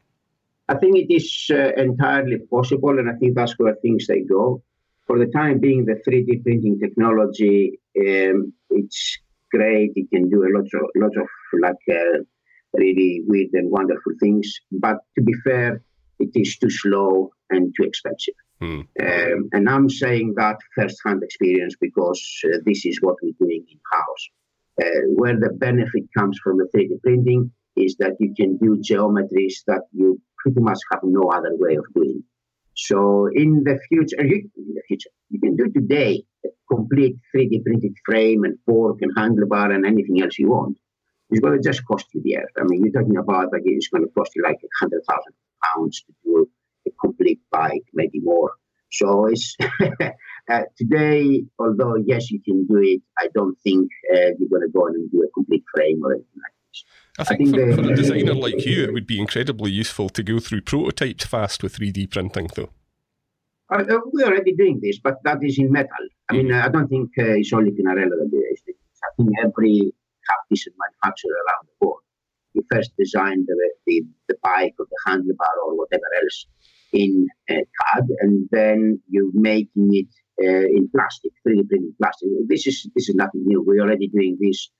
I 0.69 0.75
think 0.75 0.97
it 0.97 1.15
is 1.15 1.49
uh, 1.51 1.73
entirely 1.81 2.39
possible, 2.39 2.99
and 2.99 3.09
I 3.09 3.13
think 3.15 3.37
that's 3.37 3.57
where 3.57 3.77
things 3.77 4.09
they 4.09 4.23
go. 4.23 4.63
For 5.07 5.19
the 5.19 5.27
time 5.27 5.61
being, 5.61 5.85
the 5.85 6.01
3D 6.07 6.43
printing 6.43 6.79
technology, 6.81 7.79
um, 7.99 8.53
it's 8.71 9.19
great. 9.53 9.93
It 9.95 10.09
can 10.13 10.29
do 10.29 10.43
a 10.43 10.51
lot 10.57 10.67
of, 10.75 10.91
lot 10.97 11.17
of 11.17 11.29
like 11.61 11.85
uh, 11.91 12.19
really 12.75 13.23
weird 13.27 13.51
and 13.53 13.71
wonderful 13.71 14.13
things. 14.21 14.53
But 14.73 14.99
to 15.17 15.23
be 15.23 15.33
fair, 15.45 15.83
it 16.19 16.31
is 16.35 16.57
too 16.59 16.71
slow 16.71 17.31
and 17.51 17.73
too 17.77 17.87
expensive. 17.87 18.35
Hmm. 18.61 18.81
Um, 19.01 19.49
and 19.53 19.69
I'm 19.69 19.91
saying 19.91 20.35
that 20.37 20.57
first-hand 20.75 21.23
experience 21.23 21.77
because 21.81 22.23
uh, 22.47 22.59
this 22.65 22.87
is 22.87 22.99
what 23.03 23.17
we're 23.23 23.33
doing 23.39 23.65
in 23.71 23.79
house. 23.93 24.29
Uh, 24.83 25.09
where 25.15 25.39
the 25.39 25.51
benefit 25.55 26.05
comes 26.17 26.39
from 26.43 26.59
the 26.59 26.69
3D 26.77 27.01
printing 27.03 27.51
is 27.77 27.97
that 27.99 28.13
you 28.21 28.35
can 28.37 28.59
do 28.59 28.77
geometries 28.77 29.65
that 29.67 29.83
you 29.93 30.21
pretty 30.39 30.61
much 30.61 30.79
have 30.93 31.01
no 31.03 31.31
other 31.31 31.53
way 31.53 31.77
of 31.77 31.85
doing. 31.95 32.23
So 32.77 33.29
in 33.33 33.65
the 33.65 33.79
future, 33.89 34.21
in 34.21 34.49
the 34.75 34.83
future, 34.87 35.11
you 35.31 35.41
can 35.41 35.57
do 35.57 35.71
today 35.71 36.25
a 36.45 36.49
complete 36.71 37.17
3D 37.35 37.65
printed 37.65 37.95
frame 38.05 38.45
and 38.45 38.59
fork 38.67 38.99
and 39.01 39.15
handlebar 39.17 39.75
and 39.75 39.87
anything 39.87 40.23
else 40.23 40.39
you 40.39 40.51
want. 40.51 40.77
It's 41.31 41.41
going 41.41 41.61
to 41.61 41.69
just 41.69 41.85
cost 41.87 42.07
you 42.13 42.21
the 42.23 42.37
earth. 42.39 42.53
I 42.59 42.65
mean, 42.65 42.85
you're 42.85 42.93
talking 42.93 43.17
about 43.17 43.53
like 43.53 43.63
it's 43.65 43.89
going 43.89 44.05
to 44.05 44.13
cost 44.13 44.33
you 44.37 44.43
like 44.43 44.59
hundred 44.79 45.03
thousand 45.09 45.33
pounds 45.65 46.03
to 46.03 46.13
do 46.23 46.47
a 46.87 46.91
complete 47.01 47.41
bike, 47.51 47.85
maybe 47.95 48.21
more. 48.21 48.53
So 48.93 49.27
it's 49.27 49.57
uh, 50.51 50.63
today, 50.77 51.45
although 51.59 51.97
yes, 51.97 52.31
you 52.31 52.41
can 52.43 52.67
do 52.67 52.79
it. 52.83 53.01
I 53.19 53.29
don't 53.35 53.59
think 53.65 53.91
uh, 54.13 54.37
you're 54.39 54.51
going 54.51 54.63
to 54.63 54.73
go 54.73 54.87
and 54.87 55.11
do 55.11 55.23
a 55.23 55.31
complete 55.33 55.65
frame 55.75 56.03
or 56.05 56.13
anything 56.13 56.41
like 56.43 56.53
this. 56.71 56.85
I 57.19 57.25
think, 57.25 57.41
I 57.41 57.45
think 57.45 57.51
for, 57.51 57.83
the, 57.83 57.83
for, 57.83 57.93
a 57.93 57.97
designer 57.97 58.35
like 58.35 58.65
you, 58.67 58.85
it 58.85 58.93
would 58.93 59.07
be 59.07 59.19
incredibly 59.19 59.71
useful 59.71 60.09
to 60.11 60.23
go 60.23 60.39
through 60.39 60.63
prototypes 60.63 61.25
fast 61.25 61.63
with 61.63 61.79
3D 61.79 62.11
printing, 62.11 62.49
though. 62.55 62.71
Uh, 63.69 63.83
we're 64.13 64.27
already 64.27 64.55
doing 64.55 64.81
this, 64.83 64.99
but 64.99 65.17
that 65.25 65.39
is 65.43 65.59
in 65.59 65.73
metal. 65.73 65.91
I 66.29 66.35
mean, 66.35 66.53
uh, 66.53 66.63
I 66.65 66.69
don't 66.69 66.89
think 66.89 67.11
uh, 67.19 67.35
it's 67.41 67.53
only 67.53 67.73
Pinarello 67.73 68.11
that 68.11 68.31
does 68.31 68.63
this. 68.67 68.77
I 69.03 69.09
think 69.17 69.31
every 69.43 69.93
half 70.29 70.39
decent 70.51 70.77
manufacturer 70.79 71.33
around 71.33 71.67
the 71.67 71.87
world, 71.87 72.01
you 72.55 72.63
first 72.71 72.93
design 72.99 73.45
the, 73.47 73.57
the, 73.87 74.03
the 74.29 74.37
bike 74.43 74.75
or 74.79 74.87
the 74.89 75.11
handlebar 75.11 75.57
or 75.67 75.77
whatever 75.77 76.05
else 76.23 76.47
in 76.93 77.27
uh, 77.51 77.55
CAD, 77.55 78.05
and 78.21 78.49
then 78.53 79.01
you're 79.09 79.31
making 79.33 79.89
it 79.93 80.09
uh, 80.41 80.67
in 80.69 80.89
plastic, 80.95 81.33
3D 81.47 81.69
printing 81.69 81.95
plastic. 82.01 82.29
This 82.47 82.67
is 82.67 82.89
this 82.95 83.09
is 83.09 83.15
nothing 83.15 83.45
new. 83.47 83.63
We're 83.63 83.83
already 83.83 84.09
doing 84.09 84.39
this 84.41 84.71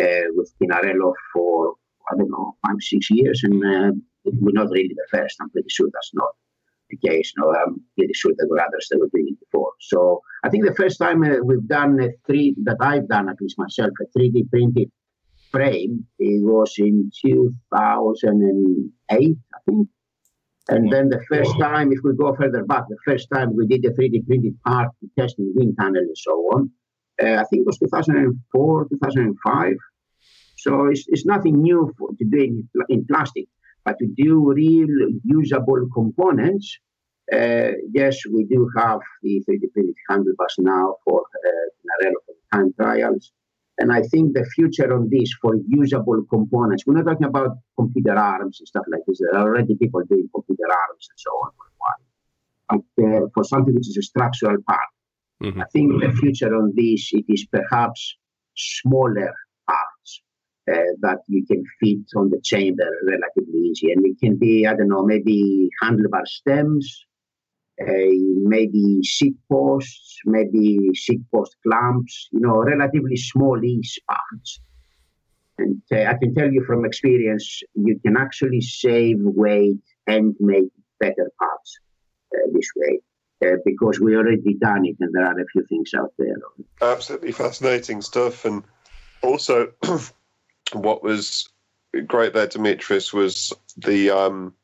uh, 0.00 0.28
with 0.34 0.52
Pinarello 0.60 1.12
for 1.32 1.74
I 2.10 2.16
don't 2.16 2.30
know 2.30 2.56
five 2.66 2.76
six 2.80 3.10
years, 3.10 3.42
and 3.44 3.62
uh, 3.64 3.92
we're 4.24 4.52
not 4.52 4.70
really 4.70 4.94
the 4.94 5.06
first. 5.10 5.36
I'm 5.40 5.50
pretty 5.50 5.68
sure 5.70 5.88
that's 5.92 6.10
not 6.14 6.30
the 6.90 6.96
case. 7.08 7.32
No, 7.36 7.54
I'm 7.54 7.80
pretty 7.96 8.14
sure 8.14 8.32
there 8.36 8.48
were 8.48 8.60
others 8.60 8.88
that 8.90 8.98
were 8.98 9.08
doing 9.12 9.28
it 9.30 9.40
before. 9.40 9.72
So 9.80 10.20
I 10.44 10.50
think 10.50 10.66
the 10.66 10.74
first 10.74 10.98
time 10.98 11.22
uh, 11.22 11.42
we've 11.44 11.66
done 11.66 12.00
a 12.00 12.10
three 12.26 12.54
that 12.64 12.76
I've 12.80 13.08
done 13.08 13.28
at 13.28 13.40
least 13.40 13.58
myself 13.58 13.90
a 14.00 14.18
3D 14.18 14.50
printed 14.50 14.90
frame. 15.50 16.06
It 16.18 16.42
was 16.44 16.74
in 16.78 17.10
2008, 17.24 19.10
I 19.10 19.58
think. 19.66 19.88
And 20.68 20.90
then 20.90 21.10
the 21.10 21.22
first 21.28 21.58
time, 21.60 21.92
if 21.92 21.98
we 22.02 22.16
go 22.16 22.34
further 22.34 22.64
back, 22.64 22.84
the 22.88 22.96
first 23.04 23.28
time 23.32 23.54
we 23.54 23.66
did 23.66 23.84
a 23.84 23.90
3D 23.90 24.26
printed 24.26 24.56
part 24.66 24.88
testing 25.18 25.52
wind 25.54 25.76
tunnel 25.78 26.02
and 26.02 26.16
so 26.16 26.32
on, 26.54 26.70
uh, 27.22 27.34
I 27.34 27.44
think 27.44 27.60
it 27.60 27.66
was 27.66 27.78
2004, 27.78 28.88
2005. 28.88 29.72
So 30.64 30.86
it's, 30.86 31.04
it's 31.08 31.26
nothing 31.26 31.60
new 31.60 31.92
for, 31.98 32.08
to 32.18 32.24
do 32.24 32.38
in, 32.38 32.68
in 32.88 33.04
plastic, 33.06 33.46
but 33.84 33.98
to 33.98 34.06
do 34.16 34.50
real 34.52 34.94
usable 35.22 35.86
components, 35.92 36.78
uh, 37.32 37.72
yes, 37.92 38.16
we 38.32 38.44
do 38.44 38.70
have 38.78 39.00
the 39.22 39.42
3D 39.46 39.72
printed 39.74 39.94
handlebars 40.08 40.54
now 40.58 40.96
for 41.04 41.20
uh, 41.20 42.10
for 42.24 42.34
time 42.52 42.72
trials. 42.80 43.30
And 43.76 43.92
I 43.92 44.02
think 44.02 44.34
the 44.34 44.46
future 44.54 44.90
on 44.96 45.10
this 45.10 45.30
for 45.42 45.54
usable 45.68 46.24
components, 46.30 46.84
we're 46.86 46.94
not 46.94 47.06
talking 47.10 47.26
about 47.26 47.58
computer 47.78 48.16
arms 48.16 48.60
and 48.60 48.68
stuff 48.68 48.84
like 48.90 49.02
this. 49.06 49.18
There 49.20 49.38
are 49.38 49.48
already 49.48 49.74
people 49.74 50.02
doing 50.08 50.28
computer 50.34 50.68
arms 50.70 51.08
and 51.10 51.18
so 51.18 51.30
on 51.44 51.50
for 51.58 51.66
a 51.72 51.76
while. 51.82 52.84
But 52.96 53.04
uh, 53.04 53.26
for 53.34 53.44
something 53.44 53.74
which 53.74 53.88
is 53.88 53.98
a 53.98 54.02
structural 54.02 54.58
part, 54.66 54.90
mm-hmm. 55.42 55.60
I 55.60 55.64
think 55.72 56.00
the 56.00 56.12
future 56.12 56.54
on 56.54 56.72
this, 56.74 57.10
it 57.12 57.24
is 57.28 57.46
perhaps 57.52 58.16
smaller 58.56 59.34
uh, 60.70 60.92
that 61.00 61.18
you 61.28 61.44
can 61.46 61.62
fit 61.80 62.06
on 62.16 62.30
the 62.30 62.40
chamber 62.42 62.88
relatively 63.06 63.60
easy. 63.60 63.92
And 63.92 64.04
it 64.06 64.18
can 64.18 64.36
be, 64.36 64.66
I 64.66 64.74
don't 64.74 64.88
know, 64.88 65.04
maybe 65.04 65.68
handlebar 65.82 66.26
stems, 66.26 67.04
maybe 67.78 69.02
seat 69.02 69.36
posts, 69.50 70.18
maybe 70.24 70.90
seat 70.94 71.20
post 71.32 71.56
clamps, 71.66 72.28
you 72.32 72.40
know, 72.40 72.62
relatively 72.62 73.16
small 73.16 73.62
ease 73.62 73.98
parts. 74.08 74.60
And 75.58 75.82
uh, 75.92 76.10
I 76.10 76.14
can 76.14 76.34
tell 76.34 76.50
you 76.50 76.64
from 76.64 76.84
experience, 76.84 77.60
you 77.74 77.98
can 78.04 78.16
actually 78.16 78.60
save 78.60 79.18
weight 79.20 79.82
and 80.06 80.34
make 80.40 80.68
better 80.98 81.30
parts 81.38 81.78
uh, 82.34 82.50
this 82.52 82.68
way. 82.76 83.00
Uh, 83.44 83.56
because 83.64 84.00
we 84.00 84.16
already 84.16 84.54
done 84.54 84.86
it, 84.86 84.96
and 85.00 85.12
there 85.12 85.26
are 85.26 85.38
a 85.38 85.44
few 85.52 85.66
things 85.68 85.90
out 85.98 86.12
there. 86.18 86.36
Absolutely 86.80 87.32
fascinating 87.32 88.00
stuff, 88.00 88.44
and 88.44 88.62
also 89.22 89.70
what 90.72 91.02
was 91.02 91.48
great 92.06 92.34
there, 92.34 92.46
Demetrius, 92.46 93.12
was 93.12 93.52
the 93.76 94.10
um, 94.10 94.54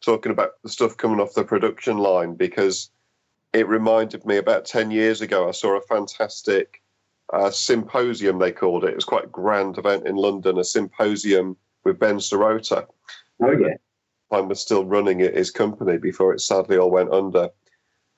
talking 0.00 0.32
about 0.32 0.62
the 0.62 0.68
stuff 0.68 0.96
coming 0.96 1.20
off 1.20 1.34
the 1.34 1.44
production 1.44 1.98
line 1.98 2.34
because 2.34 2.90
it 3.52 3.68
reminded 3.68 4.24
me 4.24 4.36
about 4.36 4.64
10 4.64 4.90
years 4.90 5.20
ago, 5.20 5.48
I 5.48 5.52
saw 5.52 5.76
a 5.76 5.82
fantastic 5.82 6.82
uh, 7.32 7.50
symposium, 7.50 8.38
they 8.38 8.52
called 8.52 8.84
it. 8.84 8.90
It 8.90 8.96
was 8.96 9.04
quite 9.04 9.24
a 9.24 9.28
grand 9.28 9.78
event 9.78 10.06
in 10.06 10.16
London, 10.16 10.58
a 10.58 10.64
symposium 10.64 11.56
with 11.84 11.98
Ben 11.98 12.16
Serotta. 12.16 12.86
Oh, 13.40 13.52
yeah. 13.52 13.74
I 14.30 14.40
was 14.40 14.60
still 14.60 14.84
running 14.86 15.18
his 15.18 15.50
company 15.50 15.98
before 15.98 16.32
it 16.32 16.40
sadly 16.40 16.78
all 16.78 16.90
went 16.90 17.12
under. 17.12 17.50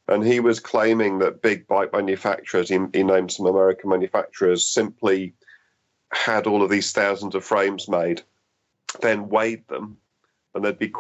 And 0.07 0.25
he 0.25 0.39
was 0.39 0.61
claiming 0.61 1.19
that 1.19 1.43
big 1.43 1.67
bike 1.67 1.93
manufacturers, 1.93 2.69
he, 2.69 2.79
he 2.93 3.03
named 3.03 3.33
some 3.33 3.47
American 3.47 3.91
manufacturers, 3.91 4.67
simply 4.67 5.35
had 6.15 6.47
all 6.47 6.63
of 6.63 6.71
these 6.71 6.93
thousands 6.93 7.35
of 7.35 7.45
frames 7.45 7.89
made, 7.89 8.23
then 9.01 9.29
weighed 9.29 9.67
them, 9.69 9.97
and 10.55 10.65
there'd 10.65 10.79
be 10.79 10.93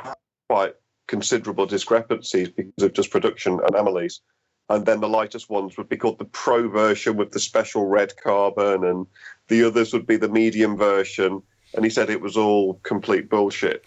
quite 0.49 0.75
considerable 1.07 1.67
discrepancies 1.67 2.49
because 2.49 2.83
of 2.83 2.93
just 2.93 3.11
production 3.11 3.61
anomalies. 3.69 4.21
And 4.71 4.87
then 4.87 5.01
the 5.01 5.09
lightest 5.09 5.51
ones 5.51 5.77
would 5.77 5.89
be 5.89 5.97
called 5.97 6.19
the 6.19 6.25
pro 6.25 6.69
version 6.69 7.17
with 7.17 7.33
the 7.33 7.41
special 7.41 7.87
red 7.87 8.15
carbon, 8.17 8.85
and 8.85 9.07
the 9.49 9.65
others 9.65 9.93
would 9.93 10.07
be 10.07 10.17
the 10.17 10.29
medium 10.29 10.77
version. 10.77 11.43
And 11.75 11.85
he 11.85 11.91
said 11.91 12.09
it 12.09 12.21
was 12.21 12.37
all 12.37 12.75
complete 12.83 13.29
bullshit. 13.29 13.85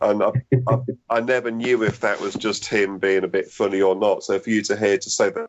And 0.00 0.22
I, 0.22 0.32
I, 0.68 0.78
I 1.08 1.20
never 1.20 1.50
knew 1.50 1.82
if 1.82 2.00
that 2.00 2.20
was 2.20 2.34
just 2.34 2.66
him 2.66 2.98
being 2.98 3.24
a 3.24 3.28
bit 3.28 3.50
funny 3.50 3.80
or 3.80 3.94
not. 3.94 4.24
So 4.24 4.38
for 4.38 4.50
you 4.50 4.60
to 4.62 4.76
hear 4.76 4.98
to 4.98 5.10
say 5.10 5.30
that, 5.30 5.48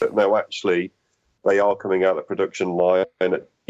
that 0.00 0.14
no, 0.14 0.36
actually, 0.36 0.92
they 1.44 1.58
are 1.58 1.76
coming 1.76 2.04
out 2.04 2.16
of 2.16 2.26
production 2.26 2.68
line, 2.68 3.06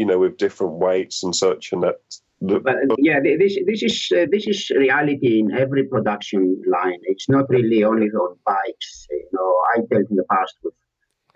you 0.00 0.06
know, 0.06 0.18
with 0.18 0.38
different 0.38 0.74
weights 0.84 1.22
and 1.22 1.36
such, 1.36 1.72
and 1.72 1.82
that 1.82 1.96
but 2.40 2.76
yeah, 2.96 3.18
this 3.22 3.58
this 3.66 3.82
is 3.82 3.96
uh, 4.18 4.26
this 4.32 4.46
is 4.46 4.70
reality 4.70 5.40
in 5.40 5.52
every 5.52 5.84
production 5.84 6.42
line. 6.66 7.00
It's 7.12 7.28
not 7.28 7.44
really 7.50 7.84
only 7.84 8.06
on 8.06 8.36
bikes. 8.46 9.06
You 9.10 9.28
know, 9.34 9.50
I 9.74 9.80
dealt 9.90 10.10
in 10.10 10.16
the 10.16 10.24
past 10.30 10.54
with 10.64 10.72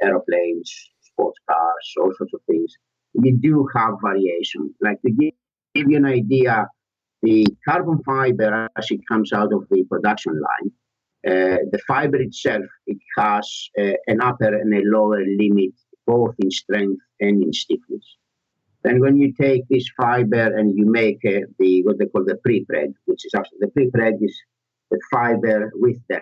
aeroplanes, 0.01 0.71
sports 1.03 1.39
cars, 1.49 1.87
all 2.01 2.13
sorts 2.17 2.33
of 2.33 2.41
things. 2.47 2.73
You 3.23 3.37
do 3.37 3.69
have 3.77 3.95
variation. 4.03 4.75
Like 4.81 5.01
to 5.03 5.13
give, 5.13 5.35
give 5.75 5.91
you 5.91 5.99
an 5.99 6.07
idea, 6.07 6.67
the 7.21 7.47
carbon 7.69 7.99
fiber 8.07 8.69
as 8.79 8.91
it 8.91 9.01
comes 9.07 9.31
out 9.35 9.53
of 9.53 9.63
the 9.71 9.85
production 9.91 10.33
line, 10.49 10.71
uh, 11.27 11.59
the 11.71 11.81
fiber 11.87 12.17
itself 12.17 12.65
it 12.87 12.99
has 13.19 13.47
uh, 13.79 13.99
an 14.07 14.23
upper 14.23 14.53
and 14.61 14.73
a 14.73 14.81
lower 14.85 15.23
limit 15.43 15.75
both 16.07 16.35
in 16.39 16.51
strength 16.51 17.03
and 17.21 17.43
in 17.43 17.53
stiffness. 17.53 18.07
Then 18.85 19.01
when 19.01 19.17
you 19.17 19.33
take 19.33 19.63
this 19.69 19.89
fiber 19.97 20.57
and 20.57 20.77
you 20.77 20.85
make 20.85 21.21
uh, 21.27 21.47
the 21.59 21.83
what 21.85 21.99
they 21.99 22.07
call 22.07 22.25
the 22.25 22.37
pre-preg, 22.45 22.93
which 23.07 23.25
is 23.25 23.33
actually 23.35 23.59
the 23.61 23.69
pre-preg 23.69 24.17
is 24.21 24.39
the 24.91 25.01
fiber 25.11 25.73
with 25.75 25.97
the 26.11 26.21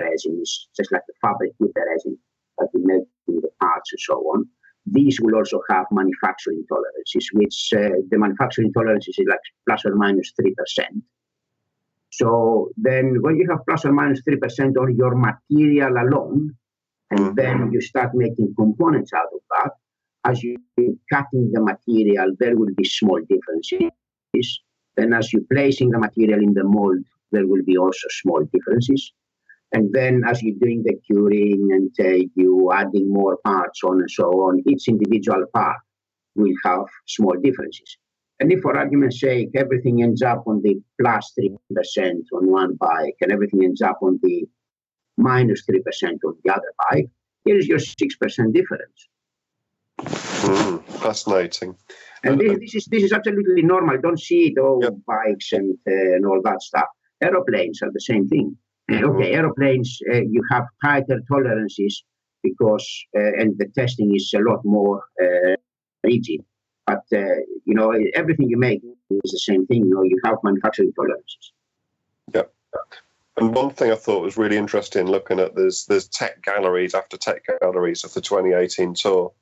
resin, 0.00 0.38
it's 0.40 0.68
just 0.76 0.92
like 0.92 1.02
the 1.08 1.14
fabric 1.22 1.52
with 1.58 1.72
the 1.74 1.84
resin 1.90 2.18
that 2.58 2.68
we 2.74 2.82
make 2.84 3.08
in 3.28 3.36
the 3.36 3.48
parts 3.60 3.92
and 3.92 4.00
so 4.00 4.14
on. 4.32 4.44
These 4.84 5.20
will 5.22 5.36
also 5.36 5.62
have 5.70 5.86
manufacturing 5.90 6.64
tolerances, 6.68 7.30
which 7.32 7.70
uh, 7.74 7.96
the 8.10 8.18
manufacturing 8.18 8.72
tolerances 8.74 9.16
is 9.18 9.26
like 9.28 9.38
plus 9.66 9.84
or 9.86 9.94
minus 9.94 10.14
minus 10.14 10.32
three 10.38 10.54
percent. 10.54 11.02
So 12.10 12.70
then, 12.76 13.22
when 13.22 13.36
you 13.36 13.46
have 13.48 13.60
plus 13.66 13.86
or 13.86 13.92
minus 13.92 14.18
minus 14.18 14.22
three 14.24 14.36
percent 14.36 14.76
on 14.76 14.94
your 14.96 15.14
material 15.14 15.94
alone, 15.96 16.56
and 17.10 17.36
then 17.36 17.70
you 17.72 17.80
start 17.80 18.10
making 18.14 18.54
components 18.54 19.12
out 19.14 19.30
of 19.32 19.40
that, 19.52 19.70
as 20.24 20.42
you 20.42 20.56
cutting 21.12 21.50
the 21.52 21.60
material, 21.60 22.32
there 22.38 22.56
will 22.56 22.74
be 22.76 22.84
small 22.84 23.20
differences. 23.28 24.60
Then 24.96 25.12
as 25.12 25.32
you're 25.32 25.42
placing 25.52 25.90
the 25.90 25.98
material 25.98 26.40
in 26.40 26.54
the 26.54 26.64
mold, 26.64 27.04
there 27.32 27.46
will 27.46 27.64
be 27.64 27.76
also 27.76 28.06
small 28.10 28.44
differences. 28.52 29.12
And 29.72 29.90
then 29.92 30.22
as 30.26 30.42
you're 30.42 30.58
doing 30.60 30.82
the 30.84 30.94
curing 31.06 31.70
and 31.72 31.90
uh, 31.98 32.26
you 32.34 32.70
adding 32.72 33.10
more 33.10 33.38
parts 33.44 33.80
on 33.84 34.00
and 34.00 34.10
so 34.10 34.24
on, 34.24 34.62
each 34.68 34.86
individual 34.86 35.44
part 35.54 35.78
will 36.34 36.52
have 36.64 36.84
small 37.06 37.34
differences. 37.42 37.96
And 38.38 38.52
if 38.52 38.60
for 38.60 38.76
argument's 38.76 39.20
sake, 39.20 39.50
everything 39.54 40.02
ends 40.02 40.20
up 40.20 40.44
on 40.46 40.60
the 40.62 40.80
plus 41.00 41.32
3% 41.38 41.56
on 42.34 42.50
one 42.50 42.74
bike 42.74 43.16
and 43.20 43.32
everything 43.32 43.64
ends 43.64 43.80
up 43.80 43.98
on 44.02 44.18
the 44.22 44.44
minus 45.16 45.62
3% 45.64 45.78
on 46.24 46.36
the 46.44 46.52
other 46.52 46.72
bike, 46.90 47.08
here's 47.44 47.66
your 47.66 47.78
6% 47.78 48.52
difference. 48.52 49.08
Mm, 50.04 50.84
fascinating. 51.00 51.76
And 52.24 52.40
this, 52.40 52.58
this, 52.58 52.74
is 52.74 52.84
this 52.86 53.02
is 53.02 53.12
absolutely 53.12 53.62
normal. 53.62 53.98
Don't 54.00 54.20
see 54.20 54.52
it 54.52 54.58
all 54.58 54.80
yep. 54.82 54.94
bikes 55.06 55.52
and 55.52 55.76
uh, 55.88 56.14
and 56.14 56.26
all 56.26 56.40
that 56.44 56.62
stuff. 56.62 56.86
Aeroplanes 57.20 57.82
are 57.82 57.90
the 57.92 58.00
same 58.00 58.28
thing. 58.28 58.56
Mm-hmm. 58.90 59.04
Okay, 59.04 59.32
aeroplanes 59.32 59.98
uh, 60.12 60.22
you 60.22 60.42
have 60.50 60.64
tighter 60.84 61.20
tolerances 61.28 62.04
because 62.42 62.86
uh, 63.16 63.32
and 63.40 63.58
the 63.58 63.66
testing 63.74 64.14
is 64.14 64.32
a 64.36 64.40
lot 64.40 64.64
more 64.64 65.02
uh, 65.22 65.56
rigid. 66.04 66.40
But 66.86 67.04
uh, 67.12 67.38
you 67.64 67.74
know 67.74 67.92
everything 68.14 68.48
you 68.48 68.58
make 68.58 68.82
is 69.10 69.32
the 69.32 69.38
same 69.38 69.66
thing. 69.66 69.84
You 69.86 69.94
know 69.94 70.02
you 70.02 70.18
have 70.24 70.38
manufacturing 70.42 70.92
tolerances. 70.94 71.52
Yeah. 72.34 72.42
And 73.36 73.54
one 73.54 73.70
thing 73.70 73.90
I 73.90 73.96
thought 73.96 74.22
was 74.22 74.36
really 74.36 74.58
interesting 74.58 75.06
looking 75.06 75.40
at 75.40 75.54
there's 75.54 75.86
there's 75.86 76.06
tech 76.06 76.42
galleries 76.42 76.94
after 76.94 77.16
tech 77.16 77.42
galleries 77.60 78.04
of 78.04 78.12
the 78.14 78.20
2018 78.20 78.94
tour 78.94 79.32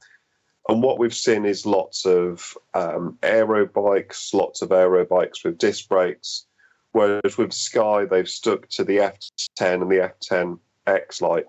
and 0.71 0.85
what 0.85 1.01
we've 1.01 1.13
seen 1.13 1.45
is 1.45 1.67
lots 1.67 2.07
of 2.07 2.57
um, 2.75 3.19
aero 3.25 3.67
bikes, 3.67 4.33
lots 4.33 4.63
of 4.63 4.71
aero 4.71 5.05
bikes 5.05 5.43
with 5.43 5.59
disc 5.59 5.89
brakes. 5.89 6.47
Whereas 6.93 7.37
with 7.37 7.53
Sky, 7.53 8.05
they've 8.05 8.29
stuck 8.29 8.69
to 8.69 8.85
the 8.85 8.99
F10 8.99 9.83
and 9.83 9.91
the 9.91 10.59
F10X 10.87 11.23
Lite. 11.23 11.47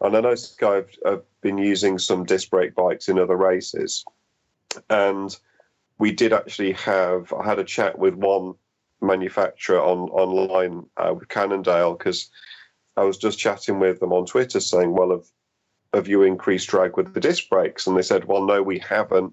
And 0.00 0.16
I 0.16 0.20
know 0.20 0.34
Sky 0.34 0.74
have, 0.74 0.90
have 1.06 1.22
been 1.40 1.56
using 1.56 1.98
some 1.98 2.24
disc 2.24 2.50
brake 2.50 2.74
bikes 2.74 3.08
in 3.08 3.16
other 3.16 3.36
races. 3.36 4.04
And 4.90 5.36
we 6.00 6.10
did 6.10 6.32
actually 6.32 6.72
have, 6.72 7.32
I 7.32 7.44
had 7.44 7.60
a 7.60 7.64
chat 7.64 7.96
with 7.96 8.14
one 8.14 8.54
manufacturer 9.00 9.80
on 9.80 10.08
online 10.10 10.86
uh, 10.96 11.14
with 11.14 11.28
Cannondale 11.28 11.94
because 11.94 12.28
I 12.96 13.04
was 13.04 13.18
just 13.18 13.38
chatting 13.38 13.78
with 13.78 14.00
them 14.00 14.12
on 14.12 14.26
Twitter 14.26 14.58
saying, 14.58 14.90
well, 14.90 15.12
have, 15.12 15.26
have 15.94 16.08
you 16.08 16.22
increased 16.22 16.68
drag 16.68 16.96
with 16.96 17.14
the 17.14 17.20
disc 17.20 17.48
brakes? 17.48 17.86
And 17.86 17.96
they 17.96 18.02
said, 18.02 18.24
well, 18.24 18.44
no, 18.44 18.62
we 18.62 18.78
haven't. 18.80 19.32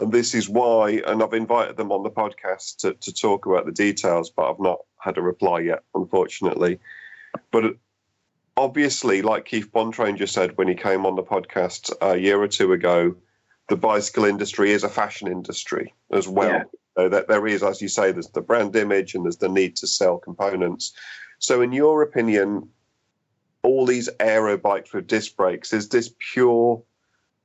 And 0.00 0.12
this 0.12 0.34
is 0.34 0.48
why, 0.48 1.02
and 1.06 1.22
I've 1.22 1.34
invited 1.34 1.76
them 1.76 1.90
on 1.90 2.04
the 2.04 2.10
podcast 2.10 2.76
to, 2.78 2.94
to 2.94 3.12
talk 3.12 3.46
about 3.46 3.66
the 3.66 3.72
details, 3.72 4.30
but 4.30 4.50
I've 4.50 4.60
not 4.60 4.78
had 5.00 5.18
a 5.18 5.22
reply 5.22 5.60
yet, 5.60 5.82
unfortunately. 5.94 6.78
But 7.50 7.76
obviously, 8.56 9.22
like 9.22 9.44
Keith 9.44 9.72
Bontrager 9.72 10.18
just 10.18 10.34
said 10.34 10.56
when 10.56 10.68
he 10.68 10.74
came 10.74 11.04
on 11.04 11.16
the 11.16 11.22
podcast 11.22 11.92
a 12.00 12.16
year 12.16 12.40
or 12.40 12.48
two 12.48 12.72
ago, 12.72 13.16
the 13.68 13.76
bicycle 13.76 14.24
industry 14.24 14.72
is 14.72 14.84
a 14.84 14.88
fashion 14.88 15.28
industry 15.28 15.94
as 16.12 16.28
well. 16.28 16.50
Yeah. 16.50 16.62
So 16.96 17.08
that 17.08 17.28
there 17.28 17.46
is, 17.46 17.62
as 17.62 17.80
you 17.80 17.88
say, 17.88 18.12
there's 18.12 18.30
the 18.30 18.40
brand 18.40 18.74
image 18.74 19.14
and 19.14 19.24
there's 19.24 19.36
the 19.36 19.48
need 19.48 19.76
to 19.76 19.86
sell 19.86 20.18
components. 20.18 20.92
So, 21.38 21.60
in 21.60 21.72
your 21.72 22.02
opinion, 22.02 22.68
all 23.62 23.86
these 23.86 24.08
aero 24.20 24.56
bikes 24.56 24.92
with 24.92 25.06
disc 25.06 25.36
brakes, 25.36 25.72
is 25.72 25.88
this 25.88 26.14
pure 26.32 26.82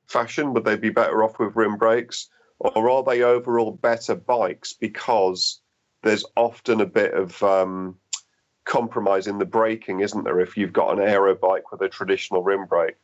fashion? 0.08 0.54
Would 0.54 0.66
they 0.66 0.76
be 0.76 0.90
better 0.90 1.24
off 1.24 1.40
with 1.40 1.56
rim 1.56 1.78
brakes? 1.78 2.30
Or 2.60 2.90
are 2.90 3.04
they 3.04 3.24
overall 3.24 3.72
better 3.72 4.16
bikes 4.16 4.74
because 4.74 5.60
there's 6.04 6.26
often 6.36 6.82
a 6.82 6.86
bit 6.86 7.14
of 7.14 7.42
um, 7.44 7.98
compromise 8.66 9.28
in 9.28 9.38
the 9.38 9.46
braking, 9.46 10.02
isn't 10.02 10.24
there, 10.24 10.40
if 10.40 10.56
you've 10.56 10.74
got 10.74 10.98
an 10.98 11.06
aero 11.06 11.36
bike 11.36 11.72
with 11.72 11.82
a 11.82 11.90
traditional 11.90 12.44
rim 12.44 12.66
brake? 12.66 12.96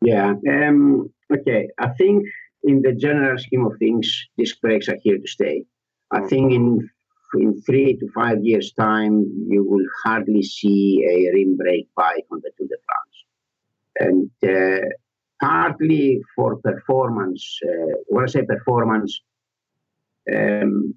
Yeah. 0.00 0.34
Um, 0.48 1.12
okay. 1.32 1.68
I 1.78 1.88
think 1.88 2.26
in 2.62 2.82
the 2.82 2.92
general 2.92 3.38
scheme 3.38 3.66
of 3.66 3.78
things, 3.78 4.26
disc 4.36 4.60
brakes 4.60 4.88
are 4.88 4.98
here 5.02 5.18
to 5.18 5.26
stay. 5.26 5.64
I 6.10 6.20
mm. 6.20 6.28
think 6.28 6.52
in 6.52 6.90
in 7.36 7.60
three 7.62 7.96
to 7.96 8.06
five 8.14 8.38
years' 8.42 8.72
time, 8.72 9.24
you 9.48 9.64
will 9.64 9.86
hardly 10.04 10.42
see 10.42 11.04
a 11.08 11.32
rim 11.34 11.56
brake 11.56 11.88
bike 11.96 12.26
on 12.30 12.40
the 12.42 12.50
Tour 12.56 12.68
de 12.68 12.76
France. 12.86 13.16
And 13.98 14.30
uh, 14.44 14.88
partly 15.40 16.20
for 16.34 16.56
performance, 16.56 17.58
uh, 17.64 17.96
when 18.06 18.24
I 18.24 18.26
say 18.28 18.42
performance, 18.42 19.20
um, 20.34 20.94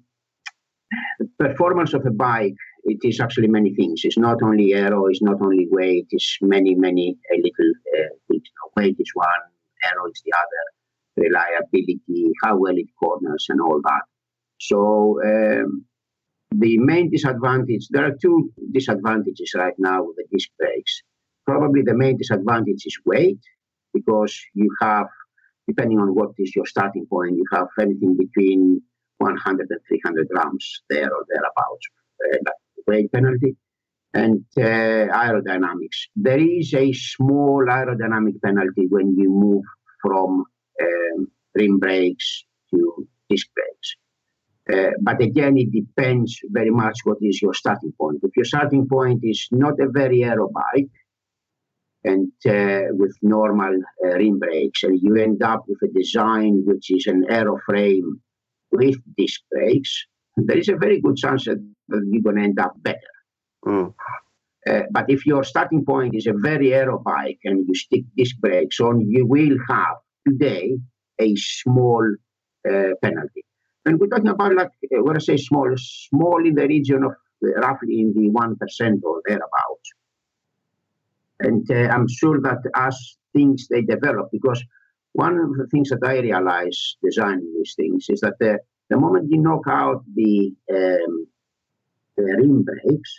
the 1.18 1.28
performance 1.38 1.94
of 1.94 2.04
a 2.06 2.10
bike, 2.10 2.54
it 2.84 2.98
is 3.02 3.20
actually 3.20 3.48
many 3.48 3.74
things. 3.74 4.00
It's 4.04 4.18
not 4.18 4.42
only 4.42 4.74
aero, 4.74 5.06
it's 5.06 5.22
not 5.22 5.40
only 5.40 5.66
weight, 5.70 6.06
it's 6.10 6.38
many, 6.40 6.74
many 6.74 7.16
uh, 7.32 7.36
little 7.36 7.72
uh, 7.98 8.08
things. 8.28 8.42
Weight 8.76 8.96
is 8.98 9.10
one, 9.14 9.28
aero 9.84 10.10
is 10.10 10.22
the 10.24 10.32
other, 10.32 11.28
reliability, 11.28 12.32
how 12.42 12.56
well 12.56 12.76
it 12.76 12.86
corners, 12.98 13.46
and 13.48 13.60
all 13.60 13.80
that. 13.82 14.02
So 14.58 15.20
um, 15.24 15.84
the 16.52 16.78
main 16.78 17.10
disadvantage, 17.10 17.88
there 17.90 18.06
are 18.06 18.16
two 18.20 18.50
disadvantages 18.72 19.52
right 19.56 19.74
now 19.78 20.02
with 20.02 20.16
the 20.16 20.24
disc 20.32 20.48
brakes. 20.58 21.02
Probably 21.46 21.82
the 21.82 21.94
main 21.94 22.16
disadvantage 22.16 22.82
is 22.86 22.98
weight, 23.06 23.40
because 23.92 24.38
you 24.54 24.70
have, 24.80 25.06
depending 25.68 25.98
on 25.98 26.14
what 26.14 26.30
is 26.38 26.54
your 26.54 26.66
starting 26.66 27.06
point, 27.06 27.36
you 27.36 27.44
have 27.52 27.68
anything 27.80 28.16
between 28.16 28.82
100 29.18 29.66
and 29.70 29.80
300 29.88 30.28
grams 30.28 30.82
there 30.88 31.10
or 31.12 31.24
thereabouts, 31.28 31.86
uh, 32.24 32.50
weight 32.86 33.12
penalty. 33.12 33.56
And 34.12 34.44
uh, 34.56 34.60
aerodynamics. 34.60 36.08
There 36.16 36.40
is 36.40 36.74
a 36.74 36.92
small 36.92 37.64
aerodynamic 37.70 38.42
penalty 38.44 38.88
when 38.88 39.14
you 39.16 39.30
move 39.30 39.62
from 40.02 40.44
um, 40.82 41.28
rim 41.54 41.78
brakes 41.78 42.44
to 42.74 43.06
disc 43.28 43.46
brakes. 43.54 43.94
Uh, 44.72 44.90
but 45.00 45.20
again, 45.22 45.56
it 45.56 45.72
depends 45.72 46.38
very 46.50 46.70
much 46.70 46.98
what 47.04 47.18
is 47.20 47.40
your 47.40 47.54
starting 47.54 47.92
point. 47.98 48.20
If 48.22 48.36
your 48.36 48.44
starting 48.44 48.86
point 48.88 49.20
is 49.22 49.48
not 49.50 49.80
a 49.80 49.88
very 49.88 50.22
aero 50.24 50.48
bike 50.48 50.90
and 52.04 52.30
uh, 52.46 52.92
with 52.92 53.16
normal 53.22 53.74
uh, 54.04 54.14
rim 54.14 54.38
brakes, 54.38 54.82
and 54.84 54.98
you 55.02 55.16
end 55.16 55.42
up 55.42 55.64
with 55.66 55.78
a 55.82 55.92
design 55.92 56.62
which 56.66 56.90
is 56.90 57.06
an 57.06 57.24
aero 57.28 57.58
frame 57.66 58.20
with 58.70 58.96
disc 59.16 59.40
brakes, 59.50 60.06
there 60.36 60.58
is 60.58 60.68
a 60.68 60.76
very 60.76 61.00
good 61.00 61.16
chance 61.16 61.44
that 61.44 61.58
you're 61.88 62.22
going 62.22 62.36
to 62.36 62.42
end 62.42 62.58
up 62.58 62.72
better. 62.82 62.98
Mm. 63.66 63.92
Uh, 64.68 64.82
but 64.90 65.06
if 65.08 65.26
your 65.26 65.42
starting 65.42 65.84
point 65.84 66.14
is 66.14 66.26
a 66.26 66.34
very 66.34 66.74
aero 66.74 66.98
bike 66.98 67.38
and 67.44 67.66
you 67.66 67.74
stick 67.74 68.04
disc 68.16 68.36
brakes 68.38 68.78
on, 68.80 69.00
you 69.00 69.26
will 69.26 69.56
have 69.68 69.96
today 70.26 70.78
a 71.18 71.34
small 71.36 72.02
uh, 72.68 72.90
penalty. 73.02 73.44
And 73.86 73.98
we're 73.98 74.08
talking 74.08 74.28
about 74.28 74.54
like 74.54 74.68
uh, 74.94 75.02
when 75.02 75.16
I 75.16 75.20
say 75.20 75.36
small, 75.36 75.72
small 75.76 76.46
in 76.46 76.54
the 76.54 76.66
region 76.66 77.04
of 77.04 77.12
uh, 77.44 77.60
roughly 77.60 78.00
in 78.00 78.12
the 78.14 78.28
one 78.30 78.56
percent 78.56 79.02
or 79.04 79.22
thereabouts. 79.26 79.90
And 81.40 81.70
uh, 81.70 81.88
I'm 81.94 82.06
sure 82.08 82.40
that 82.42 82.58
as 82.74 83.16
things 83.32 83.68
they 83.68 83.82
develop, 83.82 84.28
because 84.30 84.62
one 85.12 85.38
of 85.38 85.56
the 85.56 85.66
things 85.68 85.88
that 85.90 86.00
I 86.04 86.18
realize 86.18 86.96
designing 87.02 87.52
these 87.56 87.74
things 87.74 88.06
is 88.10 88.20
that 88.20 88.34
the, 88.38 88.58
the 88.90 88.98
moment 88.98 89.30
you 89.30 89.38
knock 89.38 89.62
out 89.66 90.04
the, 90.14 90.52
um, 90.70 91.26
the 92.16 92.24
rim 92.24 92.62
brakes, 92.62 93.14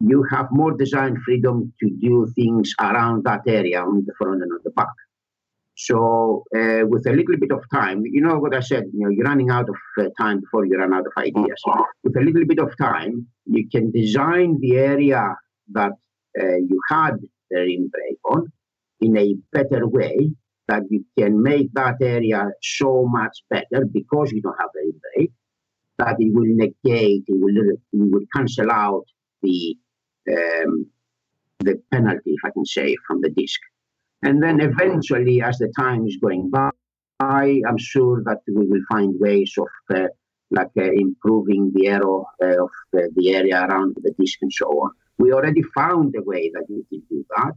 you 0.00 0.26
have 0.30 0.48
more 0.50 0.76
design 0.76 1.20
freedom 1.24 1.72
to 1.80 1.90
do 2.00 2.26
things 2.34 2.74
around 2.80 3.24
that 3.24 3.42
area 3.46 3.82
on 3.82 4.04
the 4.06 4.12
front 4.18 4.42
and 4.42 4.52
on 4.52 4.60
the 4.64 4.70
back. 4.70 4.88
So 5.76 6.44
uh, 6.56 6.86
with 6.86 7.06
a 7.06 7.12
little 7.12 7.36
bit 7.38 7.52
of 7.52 7.62
time, 7.72 8.02
you 8.06 8.22
know 8.22 8.38
what 8.38 8.54
I 8.54 8.60
said, 8.60 8.84
you 8.94 9.04
know, 9.04 9.10
you're 9.10 9.26
running 9.26 9.50
out 9.50 9.68
of 9.68 9.76
uh, 9.98 10.08
time 10.18 10.40
before 10.40 10.64
you 10.64 10.76
run 10.78 10.94
out 10.94 11.06
of 11.06 11.12
ideas. 11.18 11.62
With 12.02 12.16
a 12.16 12.20
little 12.20 12.46
bit 12.46 12.58
of 12.58 12.76
time, 12.78 13.26
you 13.44 13.68
can 13.68 13.90
design 13.90 14.58
the 14.60 14.78
area 14.78 15.34
that 15.72 15.92
uh, 16.40 16.56
you 16.56 16.80
had 16.88 17.16
the 17.50 17.60
rim 17.60 17.90
on 18.24 18.50
in 19.00 19.16
a 19.18 19.34
better 19.52 19.86
way 19.86 20.32
that 20.68 20.82
you 20.88 21.04
can 21.18 21.42
make 21.42 21.72
that 21.74 21.96
area 22.00 22.48
so 22.62 23.06
much 23.06 23.36
better 23.50 23.84
because 23.92 24.32
you 24.32 24.40
don't 24.40 24.56
have 24.58 24.70
the 24.74 24.80
rim 24.80 25.00
brake 25.14 25.32
that 25.98 26.16
it 26.18 26.34
will 26.34 26.44
negate, 26.46 27.24
it 27.26 27.38
will, 27.40 27.56
it 27.56 27.80
will 27.92 28.26
cancel 28.34 28.70
out 28.70 29.04
the 29.42 29.76
um, 30.30 30.86
the 31.60 31.80
penalty, 31.90 32.32
if 32.32 32.44
I 32.44 32.50
can 32.50 32.66
say, 32.66 32.96
from 33.06 33.20
the 33.20 33.30
disc. 33.30 33.60
And 34.22 34.42
then 34.42 34.60
eventually, 34.60 35.42
as 35.42 35.58
the 35.58 35.72
time 35.78 36.06
is 36.06 36.16
going 36.16 36.50
by, 36.50 36.70
I'm 37.20 37.78
sure 37.78 38.22
that 38.24 38.40
we 38.46 38.66
will 38.66 38.82
find 38.90 39.14
ways 39.18 39.54
of 39.58 39.68
uh, 39.96 40.08
like 40.50 40.70
uh, 40.78 40.82
improving 40.82 41.72
the 41.74 41.88
aero 41.88 42.26
uh, 42.42 42.64
of 42.64 42.70
the 42.92 43.34
area 43.34 43.66
around 43.66 43.96
the 44.02 44.12
disc 44.18 44.38
and 44.42 44.52
so 44.52 44.66
on. 44.66 44.90
We 45.18 45.32
already 45.32 45.62
found 45.62 46.14
a 46.16 46.22
way 46.22 46.50
that 46.54 46.66
we 46.68 46.84
can 46.90 47.02
do 47.08 47.24
that, 47.36 47.54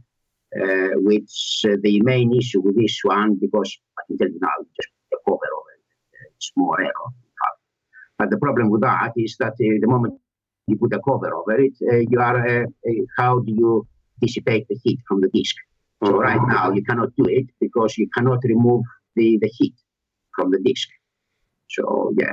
uh, 0.60 0.98
which 1.00 1.62
uh, 1.64 1.76
the 1.82 2.00
main 2.02 2.34
issue 2.34 2.60
with 2.62 2.76
this 2.76 3.00
one, 3.02 3.36
because 3.40 3.76
I 3.98 4.02
you 4.08 4.38
now, 4.40 4.48
just 4.76 4.88
the 5.10 5.18
cover 5.26 5.38
it, 5.38 6.30
it's 6.36 6.52
more 6.56 6.80
aero. 6.80 7.14
But 8.18 8.30
the 8.30 8.38
problem 8.38 8.70
with 8.70 8.82
that 8.82 9.12
is 9.16 9.36
that 9.38 9.52
uh, 9.52 9.78
the 9.80 9.86
moment 9.86 10.14
you 10.66 10.76
put 10.76 10.92
a 10.92 11.00
cover 11.00 11.34
over 11.34 11.60
it, 11.60 11.74
you 11.80 12.20
are, 12.20 12.66
how 13.16 13.38
do 13.40 13.52
you 13.52 13.86
dissipate 14.20 14.68
the 14.68 14.78
heat 14.82 15.00
from 15.06 15.20
the 15.20 15.28
disc? 15.32 15.56
So 16.02 16.16
right 16.16 16.40
now 16.48 16.70
you 16.72 16.82
cannot 16.82 17.10
do 17.16 17.26
it 17.26 17.46
because 17.60 17.98
you 17.98 18.08
cannot 18.16 18.38
remove 18.44 18.84
the, 19.16 19.38
the 19.40 19.50
heat 19.58 19.74
from 20.34 20.50
the 20.50 20.58
disk. 20.58 20.88
So 21.68 22.12
yeah. 22.18 22.32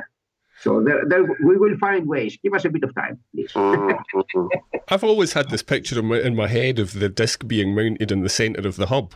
So 0.60 0.84
there, 0.84 1.04
there, 1.08 1.24
we 1.24 1.58
will 1.58 1.78
find 1.78 2.08
ways. 2.08 2.38
Give 2.42 2.54
us 2.54 2.66
a 2.66 2.70
bit 2.70 2.84
of 2.84 2.96
time, 2.96 3.20
please. 3.34 3.52
Mm-hmm. 3.54 4.48
I've 4.88 5.04
always 5.04 5.34
had 5.34 5.50
this 5.50 5.62
picture 5.62 6.00
in 6.00 6.08
my, 6.08 6.20
in 6.20 6.36
my 6.36 6.48
head 6.48 6.80
of 6.80 6.94
the 6.94 7.10
disc 7.10 7.48
being 7.48 7.76
mounted 7.76 8.12
in 8.12 8.22
the 8.22 8.30
centre 8.30 8.68
of 8.68 8.76
the 8.76 8.88
hub, 8.88 9.14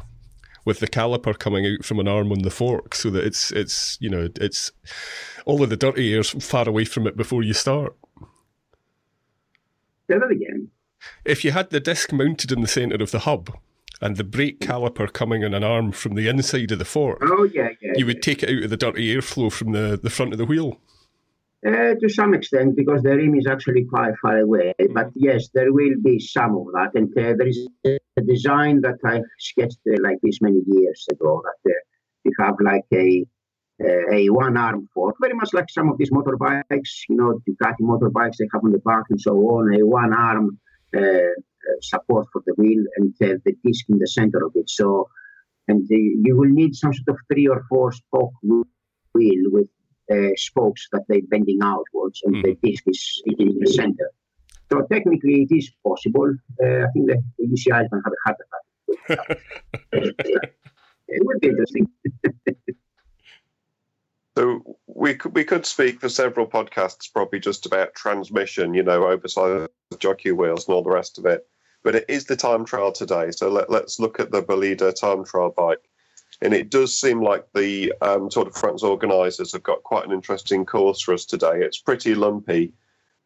with 0.66 0.80
the 0.80 0.88
caliper 0.88 1.38
coming 1.38 1.66
out 1.66 1.84
from 1.84 2.00
an 2.00 2.08
arm 2.08 2.32
on 2.32 2.44
the 2.44 2.52
fork, 2.52 2.94
so 2.94 3.10
that 3.10 3.24
it's 3.24 3.52
it's 3.52 3.98
you 4.00 4.10
know 4.10 4.30
it's 4.36 4.72
all 5.46 5.64
of 5.64 5.72
the 5.72 5.78
dirty 5.78 6.14
air's 6.14 6.30
far 6.30 6.70
away 6.70 6.86
from 6.86 7.08
it 7.08 7.18
before 7.18 7.42
you 7.42 7.54
start. 7.54 7.96
Say 10.08 10.20
that 10.20 10.30
again. 10.30 10.70
If 11.26 11.44
you 11.44 11.52
had 11.52 11.72
the 11.72 11.80
disc 11.80 12.14
mounted 12.14 12.52
in 12.52 12.62
the 12.62 12.68
centre 12.68 13.02
of 13.02 13.10
the 13.10 13.20
hub, 13.20 13.58
and 14.02 14.18
the 14.18 14.24
brake 14.24 14.60
caliper 14.60 15.12
coming 15.12 15.44
in 15.44 15.54
an 15.54 15.64
arm 15.64 15.92
from 15.92 16.16
the 16.16 16.28
inside 16.28 16.72
of 16.72 16.80
the 16.80 16.86
fork. 16.86 17.20
Oh, 17.22 17.44
yeah, 17.44 17.70
yeah. 17.82 17.94
You 17.96 18.06
would 18.08 18.18
yeah. 18.18 18.22
take 18.22 18.44
it 18.44 18.50
out 18.50 18.64
of 18.64 18.70
the 18.70 18.78
dirty 18.78 19.16
airflow 19.16 19.52
from 19.52 19.72
the, 19.72 20.00
the 20.02 20.10
front 20.10 20.34
of 20.34 20.40
the 20.40 20.46
wheel. 20.46 20.80
Uh, 21.66 21.94
to 22.02 22.10
some 22.10 22.34
extent, 22.34 22.76
because 22.76 23.04
the 23.04 23.16
rim 23.16 23.36
is 23.36 23.46
actually 23.46 23.86
quite 23.86 24.14
far 24.20 24.40
away. 24.40 24.74
Mm. 24.82 24.96
But 24.96 25.12
yes, 25.14 25.50
there 25.54 25.72
will 25.72 25.94
be 26.04 26.18
some 26.20 26.58
of 26.58 26.66
that. 26.74 26.92
And 26.96 27.16
uh, 27.16 27.36
there 27.38 27.48
is 27.48 27.68
a 27.86 28.22
design 28.22 28.82
that 28.82 28.98
I 29.06 29.22
sketched 29.38 29.78
uh, 29.88 29.98
like 30.02 30.18
this 30.24 30.42
many 30.42 30.62
years 30.66 31.06
ago 31.12 31.44
that 31.44 31.72
uh, 31.72 31.76
you 32.24 32.32
have 32.40 32.56
like 32.60 32.86
a 32.94 33.26
uh, 33.84 34.12
a 34.12 34.30
one 34.30 34.58
arm 34.58 34.88
fork, 34.94 35.16
very 35.20 35.34
much 35.34 35.54
like 35.54 35.70
some 35.70 35.90
of 35.90 35.98
these 35.98 36.12
motorbikes, 36.12 36.92
you 37.10 37.16
know, 37.16 37.40
Ducati 37.48 37.82
motorbikes 37.82 38.38
they 38.38 38.48
have 38.54 38.64
on 38.64 38.72
the 38.72 38.80
back 38.80 39.04
and 39.10 39.20
so 39.20 39.34
on, 39.34 39.74
a 39.74 39.84
one 39.86 40.14
arm 40.14 40.60
uh, 40.96 41.00
uh, 41.00 41.30
support 41.82 42.28
for 42.32 42.42
the 42.46 42.54
wheel 42.58 42.84
and 42.98 43.14
uh, 43.22 43.38
the 43.46 43.56
disc 43.64 43.86
in 43.90 44.00
the 44.00 44.08
center 44.08 44.46
of 44.46 44.52
it. 44.56 44.70
So, 44.70 45.10
and 45.68 45.86
you 45.90 46.36
will 46.38 46.50
need 46.50 46.76
some 46.76 46.94
sort 46.94 47.10
of 47.10 47.18
three 47.32 47.48
or 47.48 47.64
four 47.70 47.92
spoke 47.92 48.34
wheel 48.42 49.44
with 49.52 49.68
uh, 50.12 50.36
spokes 50.36 50.88
that 50.92 51.04
they're 51.08 51.22
bending 51.30 51.60
outwards, 51.64 52.22
and 52.24 52.36
mm. 52.36 52.44
the 52.44 52.70
disc 52.70 52.84
is 52.88 53.22
in 53.26 53.58
the 53.60 53.68
center. 53.68 54.12
So 54.72 54.82
technically, 54.92 55.48
it 55.50 55.56
is 55.56 55.70
possible. 55.86 56.34
Uh, 56.64 56.84
I 56.84 56.88
think 56.94 57.08
the, 57.08 57.24
the 57.38 57.48
UCI 57.48 57.84
is 57.84 57.90
going 57.90 58.04
to 58.04 58.10
have 58.10 58.14
a 58.14 58.22
heart 58.26 58.38
attack. 58.40 59.42
it 61.08 61.26
would 61.26 61.40
be 61.42 61.48
interesting. 61.50 61.88
so 64.38 64.78
we 64.88 65.16
could 65.16 65.36
we 65.36 65.44
could 65.44 65.66
speak 65.66 66.00
for 66.00 66.10
several 66.10 66.48
podcasts, 66.48 67.12
probably 67.12 67.40
just 67.40 67.66
about 67.66 67.96
transmission, 67.96 68.74
you 68.74 68.84
know, 68.84 69.08
oversized 69.08 69.70
jockey 70.00 70.32
wheels 70.32 70.68
and 70.68 70.76
all 70.76 70.84
the 70.84 70.90
rest 70.90 71.18
of 71.18 71.26
it. 71.26 71.48
But 71.84 71.96
it 71.96 72.06
is 72.08 72.26
the 72.26 72.36
time 72.36 72.66
trial 72.66 72.92
today, 72.92 73.32
so 73.32 73.50
let, 73.50 73.70
let's 73.70 74.00
look 74.00 74.20
at 74.20 74.32
the 74.32 74.44
Bolide 74.44 74.94
time 74.96 75.26
trial 75.26 75.54
bike. 75.56 75.80
And 76.42 76.54
it 76.54 76.70
does 76.70 77.00
seem 77.00 77.22
like 77.22 77.46
the 77.54 77.94
um, 78.02 78.30
Tour 78.30 78.46
de 78.46 78.52
France 78.52 78.84
organisers 78.84 79.54
have 79.54 79.64
got 79.64 79.84
quite 79.84 80.06
an 80.06 80.12
interesting 80.12 80.66
course 80.66 81.02
for 81.02 81.14
us 81.14 81.26
today. 81.26 81.60
It's 81.62 81.80
pretty 81.80 82.16
lumpy, 82.16 82.74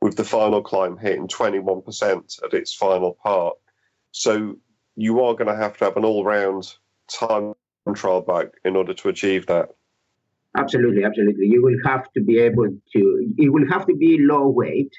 with 0.02 0.18
the 0.18 0.24
final 0.24 0.62
climb 0.62 0.98
hitting 0.98 1.28
21% 1.28 2.44
at 2.44 2.54
its 2.54 2.74
final 2.74 3.14
part. 3.14 3.58
So 4.12 4.58
you 4.96 5.22
are 5.24 5.34
going 5.34 5.48
to 5.48 5.56
have 5.56 5.78
to 5.78 5.86
have 5.86 5.98
an 5.98 6.06
all 6.06 6.24
round 6.24 6.74
time 7.08 7.54
trial 7.94 8.22
bike 8.22 8.54
in 8.64 8.76
order 8.76 8.94
to 8.94 9.10
achieve 9.10 9.46
that. 9.48 9.70
Absolutely, 10.58 11.04
absolutely. 11.04 11.48
You 11.48 11.64
will 11.64 11.78
have 11.86 12.12
to 12.14 12.24
be 12.24 12.40
able 12.40 12.70
to, 12.94 13.34
it 13.38 13.52
will 13.52 13.68
have 13.70 13.86
to 13.88 13.96
be 13.96 14.18
low 14.20 14.48
weight. 14.48 14.94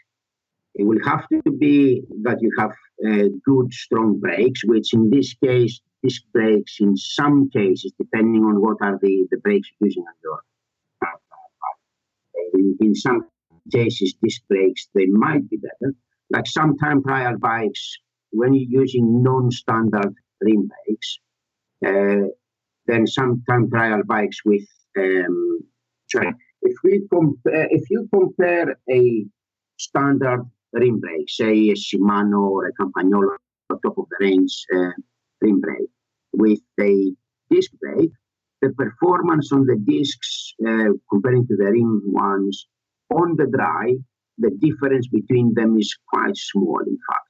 It 0.79 0.85
will 0.87 1.03
have 1.05 1.27
to 1.29 1.51
be 1.51 2.03
that 2.23 2.39
you 2.43 2.51
have 2.59 2.71
uh, 3.07 3.29
good, 3.45 3.73
strong 3.73 4.21
brakes, 4.21 4.61
which 4.65 4.93
in 4.93 5.09
this 5.11 5.35
case, 5.43 5.81
disc 6.03 6.23
brakes, 6.33 6.77
in 6.81 6.97
some 6.97 7.49
cases, 7.51 7.93
depending 7.99 8.43
on 8.43 8.61
what 8.61 8.77
are 8.83 8.99
the, 9.01 9.27
the 9.31 9.39
brakes 9.39 9.69
using 9.81 10.03
on 10.03 10.15
your 10.23 10.41
in, 12.55 12.77
in 12.81 12.95
some 12.95 13.27
cases, 13.73 14.15
disc 14.23 14.43
brakes, 14.49 14.89
they 14.95 15.07
might 15.07 15.49
be 15.49 15.57
better. 15.57 15.95
Like 16.31 16.47
some 16.47 16.77
time 16.77 17.03
trial 17.03 17.39
bikes, 17.39 17.97
when 18.31 18.55
you're 18.55 18.83
using 18.83 19.23
non-standard 19.23 20.15
rim 20.41 20.69
brakes, 20.69 21.19
uh, 21.87 22.29
then 22.87 23.07
some 23.07 23.43
time 23.49 23.71
trial 23.71 24.03
bikes 24.07 24.45
with 24.45 24.67
um, 24.99 25.61
sorry, 26.11 26.33
if 26.62 26.75
we 26.83 27.07
compare, 27.12 27.69
if 27.71 27.85
you 27.91 28.09
compare 28.12 28.77
a 28.91 29.27
standard 29.79 30.45
rim 30.73 31.01
brake, 31.01 31.29
say 31.29 31.71
a 31.71 31.75
Shimano 31.75 32.51
or 32.51 32.67
a 32.67 32.73
Campagnolo 32.73 33.37
top 33.69 33.99
of 33.99 34.07
the 34.11 34.17
range 34.21 34.65
uh, 34.75 34.91
rim 35.41 35.61
brake, 35.61 35.91
with 36.33 36.61
a 36.81 37.13
disc 37.51 37.71
brake, 37.81 38.13
the 38.63 38.71
performance 38.71 39.53
on 39.53 39.67
the 39.67 39.77
discs 39.77 40.55
uh, 40.67 40.93
comparing 41.11 41.47
to 41.47 41.57
the 41.57 41.65
rim 41.65 42.03
ones 42.07 42.67
on 43.11 43.37
the 43.37 43.47
dry, 43.47 43.95
the 44.39 44.51
difference 44.61 45.07
between 45.09 45.55
them 45.55 45.79
is 45.79 45.95
quite 46.09 46.37
small, 46.37 46.81
in 46.87 46.99
fact. 47.09 47.29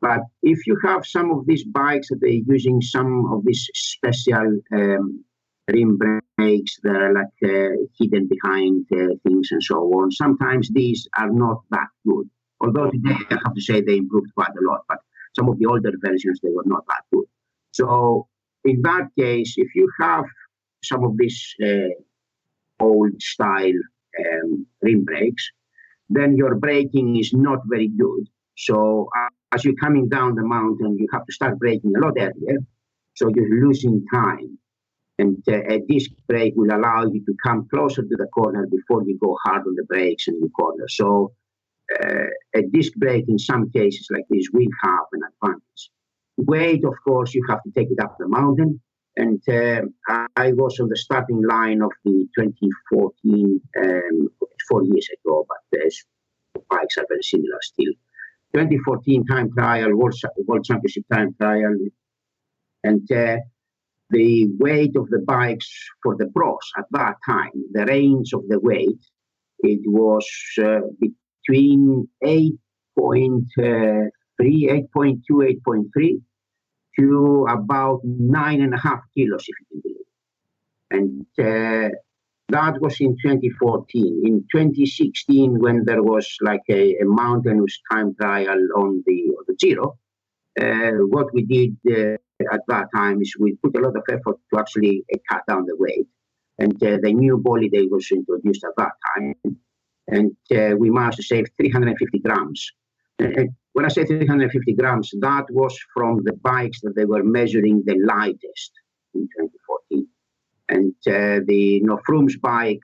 But 0.00 0.20
if 0.42 0.66
you 0.66 0.78
have 0.84 1.04
some 1.04 1.32
of 1.32 1.46
these 1.46 1.64
bikes 1.64 2.08
that 2.08 2.18
they're 2.20 2.30
using 2.30 2.80
some 2.80 3.26
of 3.32 3.44
these 3.44 3.68
special 3.74 4.60
um, 4.72 5.24
rim 5.66 5.98
brakes 5.98 6.78
that 6.82 6.96
are 6.96 7.12
like 7.12 7.26
uh, 7.44 7.76
hidden 7.98 8.28
behind 8.28 8.86
uh, 8.92 9.14
things 9.24 9.48
and 9.50 9.62
so 9.62 9.76
on, 9.76 10.10
sometimes 10.12 10.70
these 10.70 11.08
are 11.18 11.30
not 11.30 11.62
that 11.70 11.88
good. 12.06 12.30
Although 12.60 12.90
today 12.90 13.16
I 13.30 13.38
have 13.44 13.54
to 13.54 13.60
say 13.60 13.80
they 13.80 13.96
improved 13.96 14.34
quite 14.34 14.50
a 14.50 14.64
lot, 14.70 14.82
but 14.88 14.98
some 15.36 15.48
of 15.48 15.58
the 15.58 15.66
older 15.66 15.92
versions 16.04 16.40
they 16.42 16.50
were 16.50 16.64
not 16.66 16.84
that 16.88 17.02
good. 17.12 17.26
So 17.72 18.26
in 18.64 18.82
that 18.82 19.08
case, 19.18 19.54
if 19.56 19.74
you 19.74 19.90
have 20.00 20.24
some 20.82 21.04
of 21.04 21.16
these 21.16 21.54
uh, 21.64 21.94
old 22.80 23.20
style 23.20 23.80
um, 24.18 24.66
rim 24.82 25.04
brakes, 25.04 25.50
then 26.10 26.36
your 26.36 26.54
braking 26.54 27.16
is 27.16 27.32
not 27.32 27.60
very 27.66 27.88
good. 27.88 28.28
So 28.56 29.08
uh, 29.16 29.28
as 29.52 29.64
you're 29.64 29.74
coming 29.76 30.08
down 30.08 30.34
the 30.34 30.44
mountain, 30.44 30.98
you 30.98 31.06
have 31.12 31.24
to 31.26 31.32
start 31.32 31.58
braking 31.58 31.94
a 31.96 32.00
lot 32.00 32.14
earlier. 32.18 32.58
So 33.14 33.28
you're 33.34 33.60
losing 33.66 34.04
time. 34.12 34.58
And 35.20 35.42
uh, 35.48 35.62
a 35.68 35.80
disc 35.88 36.10
brake 36.28 36.54
will 36.56 36.74
allow 36.74 37.04
you 37.04 37.24
to 37.24 37.34
come 37.44 37.68
closer 37.68 38.02
to 38.02 38.16
the 38.16 38.26
corner 38.26 38.66
before 38.66 39.02
you 39.04 39.18
go 39.18 39.36
hard 39.44 39.66
on 39.66 39.74
the 39.74 39.82
brakes 39.84 40.28
in 40.28 40.40
the 40.40 40.48
corner. 40.48 40.86
So 40.88 41.32
a 42.54 42.62
disc 42.72 42.92
brake 42.96 43.28
in 43.28 43.38
some 43.38 43.70
cases 43.70 44.08
like 44.10 44.24
this 44.30 44.46
will 44.52 44.68
have 44.82 45.06
an 45.12 45.22
advantage. 45.32 45.90
Weight, 46.36 46.84
of 46.84 46.94
course, 47.04 47.34
you 47.34 47.44
have 47.48 47.62
to 47.62 47.70
take 47.72 47.90
it 47.90 48.00
up 48.00 48.16
the 48.18 48.28
mountain. 48.28 48.80
And 49.16 49.42
uh, 49.48 49.82
I 50.36 50.52
was 50.52 50.78
on 50.78 50.88
the 50.88 50.96
starting 50.96 51.42
line 51.42 51.82
of 51.82 51.90
the 52.04 52.28
2014, 52.38 53.60
um, 53.82 54.28
four 54.68 54.84
years 54.84 55.08
ago, 55.16 55.44
but 55.48 55.58
the 55.72 55.90
bikes 56.70 56.98
are 56.98 57.06
very 57.08 57.22
similar 57.22 57.58
still. 57.62 57.92
2014 58.54 59.26
time 59.26 59.52
trial, 59.52 59.94
World, 59.96 60.14
World 60.46 60.64
Championship 60.64 61.04
time 61.12 61.34
trial, 61.40 61.76
and 62.84 63.10
uh, 63.10 63.38
the 64.10 64.48
weight 64.58 64.96
of 64.96 65.08
the 65.10 65.18
bikes 65.26 65.70
for 66.02 66.16
the 66.16 66.26
pros 66.34 66.58
at 66.78 66.86
that 66.92 67.16
time, 67.26 67.50
the 67.72 67.84
range 67.86 68.32
of 68.32 68.46
the 68.48 68.58
weight, 68.60 69.00
it 69.60 69.80
was 69.84 70.26
uh, 70.62 70.80
between 71.48 72.08
8.3, 72.24 74.10
8.2, 74.40 75.20
8.3 75.66 76.22
to 76.98 77.46
about 77.48 78.00
nine 78.04 78.60
and 78.60 78.74
a 78.74 78.78
half 78.78 79.00
kilos, 79.16 79.44
if 79.46 79.56
you 79.60 79.66
can 79.70 79.80
believe. 79.82 80.06
And 80.90 81.26
uh, 81.38 81.88
that 82.48 82.80
was 82.80 83.00
in 83.00 83.16
2014. 83.22 84.22
In 84.24 84.44
2016, 84.52 85.58
when 85.58 85.84
there 85.84 86.02
was 86.02 86.36
like 86.40 86.62
a, 86.70 86.96
a 86.96 87.04
mountainous 87.04 87.78
time 87.90 88.14
trial 88.20 88.58
on 88.76 89.02
the, 89.06 89.32
on 89.38 89.44
the 89.46 89.54
Giro, 89.58 89.98
uh, 90.60 90.90
what 91.08 91.32
we 91.32 91.44
did 91.44 91.76
uh, 91.88 92.16
at 92.52 92.60
that 92.68 92.86
time 92.94 93.20
is 93.22 93.36
we 93.38 93.56
put 93.62 93.76
a 93.76 93.80
lot 93.80 93.96
of 93.96 94.02
effort 94.10 94.36
to 94.52 94.58
actually 94.58 95.04
uh, 95.14 95.18
cut 95.30 95.42
down 95.46 95.66
the 95.66 95.76
weight. 95.78 96.06
And 96.58 96.74
uh, 96.82 96.98
the 97.00 97.12
new 97.12 97.38
Bolide 97.38 97.88
was 97.90 98.10
introduced 98.10 98.64
at 98.64 98.72
that 98.76 98.92
time. 99.14 99.34
And 100.08 100.32
uh, 100.50 100.76
we 100.76 100.90
managed 100.90 101.18
to 101.18 101.22
save 101.22 101.46
350 101.56 102.18
grams. 102.20 102.72
When 103.18 103.84
I 103.84 103.88
say 103.88 104.04
350 104.04 104.72
grams, 104.74 105.10
that 105.20 105.46
was 105.50 105.78
from 105.94 106.22
the 106.24 106.32
bikes 106.32 106.80
that 106.82 106.94
they 106.96 107.04
were 107.04 107.22
measuring 107.22 107.82
the 107.84 107.96
lightest 108.04 108.72
in 109.14 109.28
2014. 109.38 110.08
And 110.70 110.94
uh, 111.06 111.44
the 111.46 111.82
Froome's 112.06 112.36
bike 112.36 112.80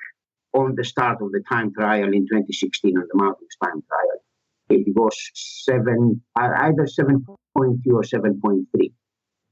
on 0.52 0.74
the 0.76 0.84
start 0.84 1.20
of 1.20 1.32
the 1.32 1.42
time 1.48 1.72
trial 1.72 2.12
in 2.12 2.26
2016 2.26 2.96
on 2.96 3.06
the 3.12 3.22
mountains 3.22 3.56
time 3.62 3.82
trial, 3.88 4.24
it 4.70 4.94
was 4.94 5.16
seven, 5.34 6.22
uh, 6.36 6.50
either 6.58 6.86
7.2 6.86 7.26
or 7.56 8.02
7.3. 8.02 8.92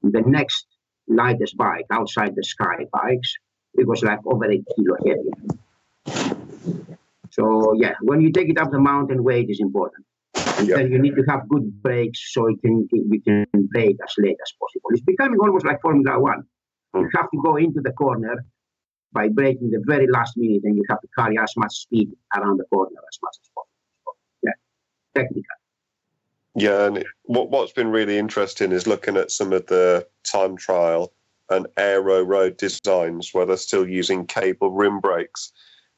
The 0.03 0.23
next 0.27 0.67
lightest 1.09 1.57
bike 1.57 1.87
outside 1.91 2.35
the 2.35 2.45
Sky 2.45 2.87
bikes, 2.93 3.35
it 3.75 3.87
was 3.87 4.03
like 4.03 4.21
over 4.27 4.51
a 4.51 4.63
kilo 4.75 4.97
heavier. 5.07 6.99
So 7.33 7.75
yeah, 7.75 7.95
when 8.03 8.21
you 8.21 8.31
take 8.31 8.51
it 8.51 8.59
up 8.59 8.71
the 8.71 8.79
mountain, 8.79 9.25
weight 9.25 9.49
is 9.49 9.59
important. 9.61 10.05
And 10.59 10.69
yep. 10.69 10.79
then 10.79 10.93
you 10.93 10.99
need 10.99 11.17
to 11.17 11.25
have 11.29 11.49
good 11.49 11.83
brakes 11.83 12.33
so 12.33 12.47
you 12.49 12.59
can 12.59 12.89
you 12.93 13.21
can 13.23 13.47
brake 13.73 13.97
as 14.05 14.15
late 14.19 14.37
as 14.41 14.53
possible. 14.61 14.91
It's 14.91 15.03
becoming 15.03 15.39
almost 15.41 15.65
like 15.65 15.81
Formula 15.81 16.21
One. 16.21 16.43
You 16.95 17.01
hmm. 17.01 17.17
have 17.17 17.31
to 17.31 17.41
go 17.43 17.57
into 17.57 17.81
the 17.81 17.93
corner 17.93 18.45
by 19.13 19.29
braking 19.29 19.71
the 19.71 19.83
very 19.87 20.07
last 20.09 20.37
minute, 20.37 20.63
and 20.65 20.77
you 20.77 20.85
have 20.91 21.01
to 21.01 21.09
carry 21.19 21.39
as 21.39 21.53
much 21.57 21.73
speed 21.73 22.11
around 22.37 22.59
the 22.59 22.65
corner 22.65 22.91
as 22.91 23.19
much 23.23 23.37
as 23.41 23.51
possible. 23.55 24.19
Yeah, 24.43 24.53
technical. 25.15 25.43
Yeah, 26.55 26.87
and 26.87 27.05
what 27.23 27.51
what's 27.51 27.73
been 27.73 27.89
really 27.89 28.19
interesting 28.19 28.73
is 28.73 28.87
looking 28.87 29.17
at 29.17 29.31
some 29.31 29.55
of 29.55 29.67
the 29.67 30.07
time 30.23 30.57
trial 30.57 31.15
and 31.49 31.67
aero 31.79 32.23
road 32.23 32.59
designs 32.59 33.31
where 33.33 33.47
they're 33.47 33.57
still 33.57 33.89
using 33.89 34.27
cable 34.27 34.71
rim 34.71 35.01
brakes. 35.01 35.53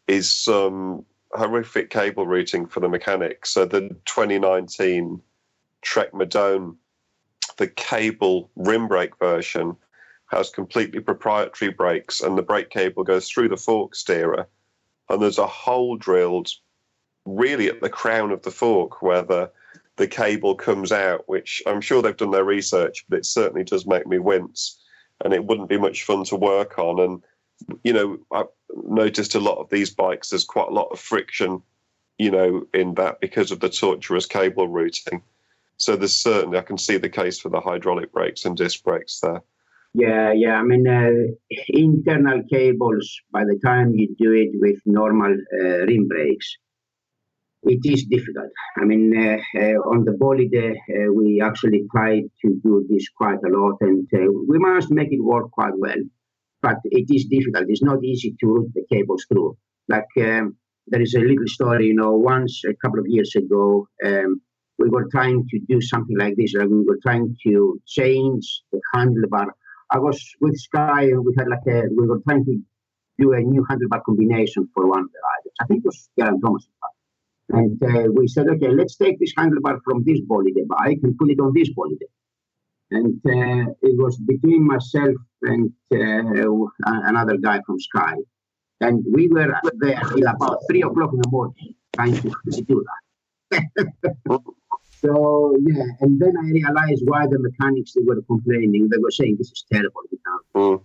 Is 0.07 0.31
some 0.31 1.07
horrific 1.35 1.91
cable 1.91 2.27
routing 2.27 2.67
for 2.67 2.81
the 2.81 2.89
mechanics. 2.89 3.51
So 3.51 3.65
the 3.65 3.89
2019 4.05 5.21
Trek 5.83 6.13
Madone, 6.13 6.77
the 7.57 7.69
cable 7.69 8.51
rim 8.57 8.89
brake 8.89 9.17
version, 9.19 9.77
has 10.31 10.51
completely 10.51 11.01
proprietary 11.01 11.71
brakes, 11.71 12.21
and 12.21 12.37
the 12.37 12.43
brake 12.43 12.71
cable 12.71 13.05
goes 13.05 13.29
through 13.29 13.49
the 13.49 13.57
fork 13.57 13.95
steerer, 13.95 14.49
and 15.09 15.23
there's 15.23 15.39
a 15.39 15.47
hole 15.47 15.97
drilled 15.97 16.51
really 17.27 17.69
at 17.69 17.81
the 17.81 17.89
crown 17.89 18.31
of 18.31 18.43
the 18.43 18.51
fork 18.51 19.03
where 19.03 19.23
the 19.23 19.51
the 19.97 20.09
cable 20.09 20.57
comes 20.57 20.91
out, 20.91 21.29
which 21.29 21.63
I'm 21.67 21.81
sure 21.81 22.03
they've 22.03 22.17
done 22.17 22.33
their 22.33 22.45
research, 22.45 23.05
but 23.09 23.19
it 23.19 23.27
certainly 23.27 23.63
does 23.63 23.87
make 23.87 24.07
me 24.07 24.19
wince, 24.19 24.83
and 25.25 25.33
it 25.33 25.45
wouldn't 25.45 25.69
be 25.69 25.79
much 25.79 26.03
fun 26.03 26.25
to 26.25 26.37
work 26.37 26.79
on. 26.79 26.99
And 26.99 27.23
you 27.83 27.93
know, 27.93 28.19
I've 28.33 28.47
noticed 28.87 29.35
a 29.35 29.41
lot 29.41 29.59
of 29.59 29.71
these 29.71 29.91
bikes, 29.91 30.31
there's 30.31 30.45
quite 30.45 30.69
a 30.69 30.75
lot 30.75 30.89
of 30.91 30.99
friction, 31.01 31.63
you 32.19 32.31
know, 32.31 32.67
in 32.75 32.95
that 32.95 33.21
because 33.21 33.51
of 33.51 33.61
the 33.61 33.69
tortuous 33.69 34.27
cable 34.27 34.69
routing. 34.69 35.23
So 35.77 35.97
there's 35.97 36.17
certainly, 36.17 36.59
I 36.59 36.63
can 36.63 36.79
see 36.79 36.99
the 36.99 37.09
case 37.09 37.39
for 37.39 37.49
the 37.49 37.61
hydraulic 37.61 38.13
brakes 38.13 38.45
and 38.45 38.57
disc 38.57 38.83
brakes 38.85 39.21
there. 39.21 39.43
Yeah, 39.95 40.33
yeah. 40.33 40.57
I 40.57 40.63
mean, 40.63 40.87
uh, 40.89 41.35
internal 41.69 42.43
cables, 42.51 43.17
by 43.33 43.45
the 43.45 43.59
time 43.65 43.95
you 43.95 44.15
do 44.19 44.33
it 44.33 44.51
with 44.55 44.79
normal 44.85 45.37
uh, 45.61 45.79
rim 45.87 46.09
brakes, 46.09 46.57
it 47.63 47.81
is 47.85 48.05
difficult. 48.05 48.51
I 48.77 48.85
mean, 48.85 49.17
uh, 49.17 49.39
uh, 49.59 49.79
on 49.91 50.05
the 50.05 50.13
bolide, 50.13 50.77
uh, 50.77 51.13
we 51.13 51.41
actually 51.41 51.87
tried 51.91 52.25
to 52.43 52.61
do 52.63 52.87
this 52.91 53.09
quite 53.17 53.39
a 53.47 53.49
lot, 53.49 53.77
and 53.81 54.07
uh, 54.13 54.33
we 54.49 54.59
managed 54.59 54.89
to 54.89 54.95
make 54.95 55.13
it 55.13 55.23
work 55.23 55.51
quite 55.51 55.77
well. 55.77 56.03
But 56.67 56.79
it 57.01 57.09
is 57.17 57.25
difficult. 57.35 57.67
It's 57.69 57.89
not 57.91 58.05
easy 58.13 58.31
to 58.41 58.47
route 58.55 58.73
the 58.75 58.85
cables 58.93 59.23
through. 59.29 59.51
Like 59.95 60.13
um, 60.29 60.57
there 60.91 61.03
is 61.07 61.15
a 61.15 61.21
little 61.31 61.51
story, 61.57 61.87
you 61.91 61.97
know. 62.01 62.13
Once 62.35 62.55
a 62.73 62.75
couple 62.83 63.01
of 63.01 63.07
years 63.17 63.33
ago, 63.43 63.65
um, 64.09 64.31
we 64.81 64.89
were 64.95 65.07
trying 65.17 65.47
to 65.51 65.59
do 65.73 65.79
something 65.93 66.19
like 66.19 66.35
this. 66.37 66.55
Like 66.55 66.69
we 66.69 66.85
were 66.91 67.01
trying 67.07 67.37
to 67.47 67.53
change 67.97 68.45
the 68.73 68.81
handlebar. 68.95 69.49
I 69.91 69.99
was 69.99 70.19
with 70.41 70.57
Sky, 70.69 71.03
and 71.13 71.25
we 71.27 71.33
had 71.39 71.49
like 71.55 71.67
a. 71.77 71.79
We 71.99 72.05
were 72.11 72.23
trying 72.27 72.45
to 72.47 72.55
do 73.19 73.33
a 73.33 73.41
new 73.41 73.63
handlebar 73.71 74.03
combination 74.09 74.69
for 74.75 74.89
one 74.89 75.03
of 75.07 75.11
the 75.15 75.21
riders. 75.29 75.55
I 75.61 75.65
think 75.67 75.79
it 75.85 75.89
was 75.91 76.09
Geraint 76.19 76.41
Thomas. 76.43 76.67
And 77.51 77.83
uh, 77.83 78.11
we 78.17 78.27
said, 78.27 78.49
okay, 78.49 78.71
let's 78.81 78.97
take 78.97 79.21
this 79.21 79.35
handlebar 79.39 79.79
from 79.85 80.03
this 80.05 80.21
bolide 80.31 80.67
bike 80.67 81.01
and 81.03 81.17
put 81.19 81.31
it 81.31 81.41
on 81.41 81.53
this 81.55 81.71
bolide. 81.77 82.09
And 82.95 83.21
uh, 83.27 83.73
it 83.83 83.97
was 84.03 84.17
between 84.19 84.65
myself 84.65 85.17
and 85.43 85.73
uh, 85.93 86.61
another 87.11 87.37
guy 87.37 87.61
from 87.67 87.81
Sky. 87.81 88.15
And 88.81 89.05
we 89.13 89.29
were 89.29 89.53
there 89.81 90.01
till 90.15 90.29
about 90.29 90.59
three 90.69 90.83
o'clock 90.83 91.13
in 91.13 91.21
the 91.21 91.29
morning 91.29 91.75
trying 91.95 92.15
to, 92.15 92.31
do 92.73 92.85
that. 93.51 93.63
so, 95.03 95.57
yeah, 95.67 95.85
and 96.01 96.21
then 96.21 96.35
I 96.39 96.47
realized 96.51 97.03
why 97.05 97.27
the 97.27 97.39
mechanics 97.39 97.95
they 97.95 98.03
were 98.05 98.21
complaining. 98.23 98.89
They 98.91 98.99
were 98.99 99.11
saying, 99.11 99.37
this 99.39 99.51
is 99.51 99.65
terrible. 99.73 100.03
We 100.11 100.19
can't. 100.27 100.47
Mm. 100.55 100.85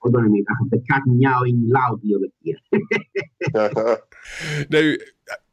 Hold 0.00 0.16
on 0.16 0.26
a 0.26 0.28
minute. 0.28 0.46
I 0.50 0.54
have 0.60 0.70
the 0.70 0.82
cat 0.90 1.02
meowing 1.06 1.68
loudly 1.68 2.14
over 2.14 2.26
here. 2.42 2.58
now, 4.70 4.94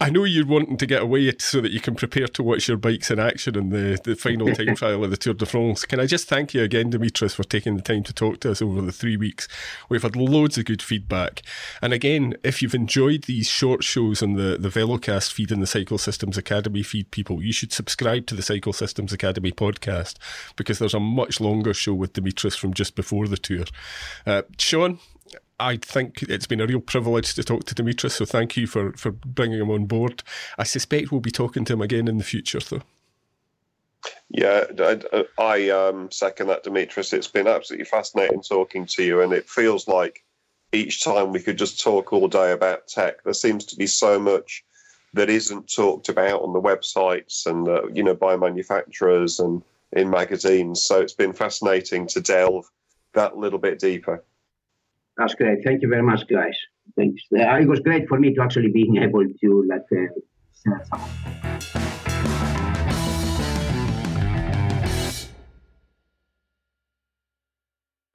I 0.01 0.09
know 0.09 0.23
you're 0.23 0.45
wanting 0.45 0.77
to 0.77 0.85
get 0.85 1.01
away 1.01 1.31
so 1.37 1.61
that 1.61 1.71
you 1.71 1.79
can 1.79 1.95
prepare 1.95 2.27
to 2.27 2.43
watch 2.43 2.67
your 2.67 2.75
bikes 2.75 3.11
in 3.11 3.19
action 3.19 3.55
in 3.55 3.69
the, 3.69 3.99
the 4.03 4.15
final 4.15 4.47
time 4.55 4.75
trial 4.75 5.03
of 5.03 5.11
the 5.11 5.17
Tour 5.17 5.35
de 5.35 5.45
France. 5.45 5.85
Can 5.85 5.99
I 5.99 6.07
just 6.07 6.27
thank 6.27 6.53
you 6.53 6.63
again, 6.63 6.91
Dimitris, 6.91 7.35
for 7.35 7.43
taking 7.43 7.77
the 7.77 7.83
time 7.83 8.03
to 8.03 8.13
talk 8.13 8.39
to 8.41 8.51
us 8.51 8.61
over 8.61 8.81
the 8.81 8.91
three 8.91 9.15
weeks? 9.15 9.47
We've 9.87 10.01
had 10.01 10.15
loads 10.15 10.57
of 10.57 10.65
good 10.65 10.81
feedback. 10.81 11.41
And 11.81 11.93
again, 11.93 12.33
if 12.43 12.61
you've 12.61 12.75
enjoyed 12.75 13.23
these 13.23 13.47
short 13.47 13.83
shows 13.83 14.21
on 14.21 14.33
the, 14.33 14.57
the 14.59 14.69
Velocast 14.69 15.31
feed 15.31 15.51
and 15.51 15.61
the 15.61 15.67
Cycle 15.67 15.97
Systems 15.99 16.37
Academy 16.37 16.83
feed, 16.83 17.11
people, 17.11 17.41
you 17.41 17.53
should 17.53 17.71
subscribe 17.71 18.25
to 18.25 18.35
the 18.35 18.41
Cycle 18.41 18.73
Systems 18.73 19.13
Academy 19.13 19.51
podcast 19.51 20.15
because 20.55 20.79
there's 20.79 20.95
a 20.95 20.99
much 20.99 21.39
longer 21.39 21.73
show 21.73 21.93
with 21.93 22.13
Dimitris 22.13 22.57
from 22.57 22.73
just 22.73 22.95
before 22.95 23.27
the 23.27 23.37
tour. 23.37 23.65
Uh, 24.25 24.41
Sean, 24.57 24.99
I 25.61 25.77
think 25.77 26.23
it's 26.23 26.47
been 26.47 26.59
a 26.59 26.65
real 26.65 26.81
privilege 26.81 27.35
to 27.35 27.43
talk 27.43 27.65
to 27.65 27.75
Dimitris, 27.75 28.13
so 28.13 28.25
thank 28.25 28.57
you 28.57 28.65
for, 28.65 28.93
for 28.93 29.11
bringing 29.11 29.59
him 29.59 29.69
on 29.69 29.85
board. 29.85 30.23
I 30.57 30.63
suspect 30.63 31.11
we'll 31.11 31.21
be 31.21 31.29
talking 31.29 31.63
to 31.65 31.73
him 31.73 31.81
again 31.81 32.07
in 32.07 32.17
the 32.17 32.23
future, 32.23 32.59
though. 32.59 32.81
Yeah, 34.29 34.65
I, 34.79 35.25
I 35.37 35.69
um, 35.69 36.09
second 36.09 36.47
that, 36.47 36.63
Dimitris. 36.63 37.13
It's 37.13 37.27
been 37.27 37.47
absolutely 37.47 37.85
fascinating 37.85 38.41
talking 38.41 38.87
to 38.87 39.03
you, 39.03 39.21
and 39.21 39.33
it 39.33 39.47
feels 39.47 39.87
like 39.87 40.23
each 40.71 41.03
time 41.03 41.31
we 41.31 41.39
could 41.39 41.59
just 41.59 41.79
talk 41.79 42.11
all 42.11 42.27
day 42.27 42.53
about 42.53 42.87
tech. 42.87 43.23
There 43.23 43.33
seems 43.33 43.65
to 43.65 43.75
be 43.75 43.85
so 43.85 44.17
much 44.17 44.63
that 45.13 45.29
isn't 45.29 45.71
talked 45.71 46.09
about 46.09 46.41
on 46.41 46.53
the 46.53 46.61
websites 46.61 47.45
and 47.45 47.67
uh, 47.67 47.87
you 47.87 48.03
know 48.03 48.15
by 48.15 48.35
manufacturers 48.35 49.39
and 49.39 49.61
in 49.91 50.09
magazines. 50.09 50.83
So 50.83 51.01
it's 51.01 51.13
been 51.13 51.33
fascinating 51.33 52.07
to 52.07 52.21
delve 52.21 52.65
that 53.13 53.37
little 53.37 53.59
bit 53.59 53.77
deeper. 53.77 54.23
That's 55.17 55.35
great. 55.35 55.59
Thank 55.63 55.81
you 55.81 55.89
very 55.89 56.03
much, 56.03 56.27
guys. 56.27 56.57
Thanks. 56.97 57.21
Uh, 57.33 57.57
it 57.57 57.67
was 57.67 57.79
great 57.79 58.07
for 58.07 58.19
me 58.19 58.33
to 58.33 58.41
actually 58.41 58.71
being 58.71 58.97
able 58.97 59.25
to 59.25 59.65
like 59.69 59.81
uh, 59.91 60.07
share 60.63 60.85
some. 60.89 61.50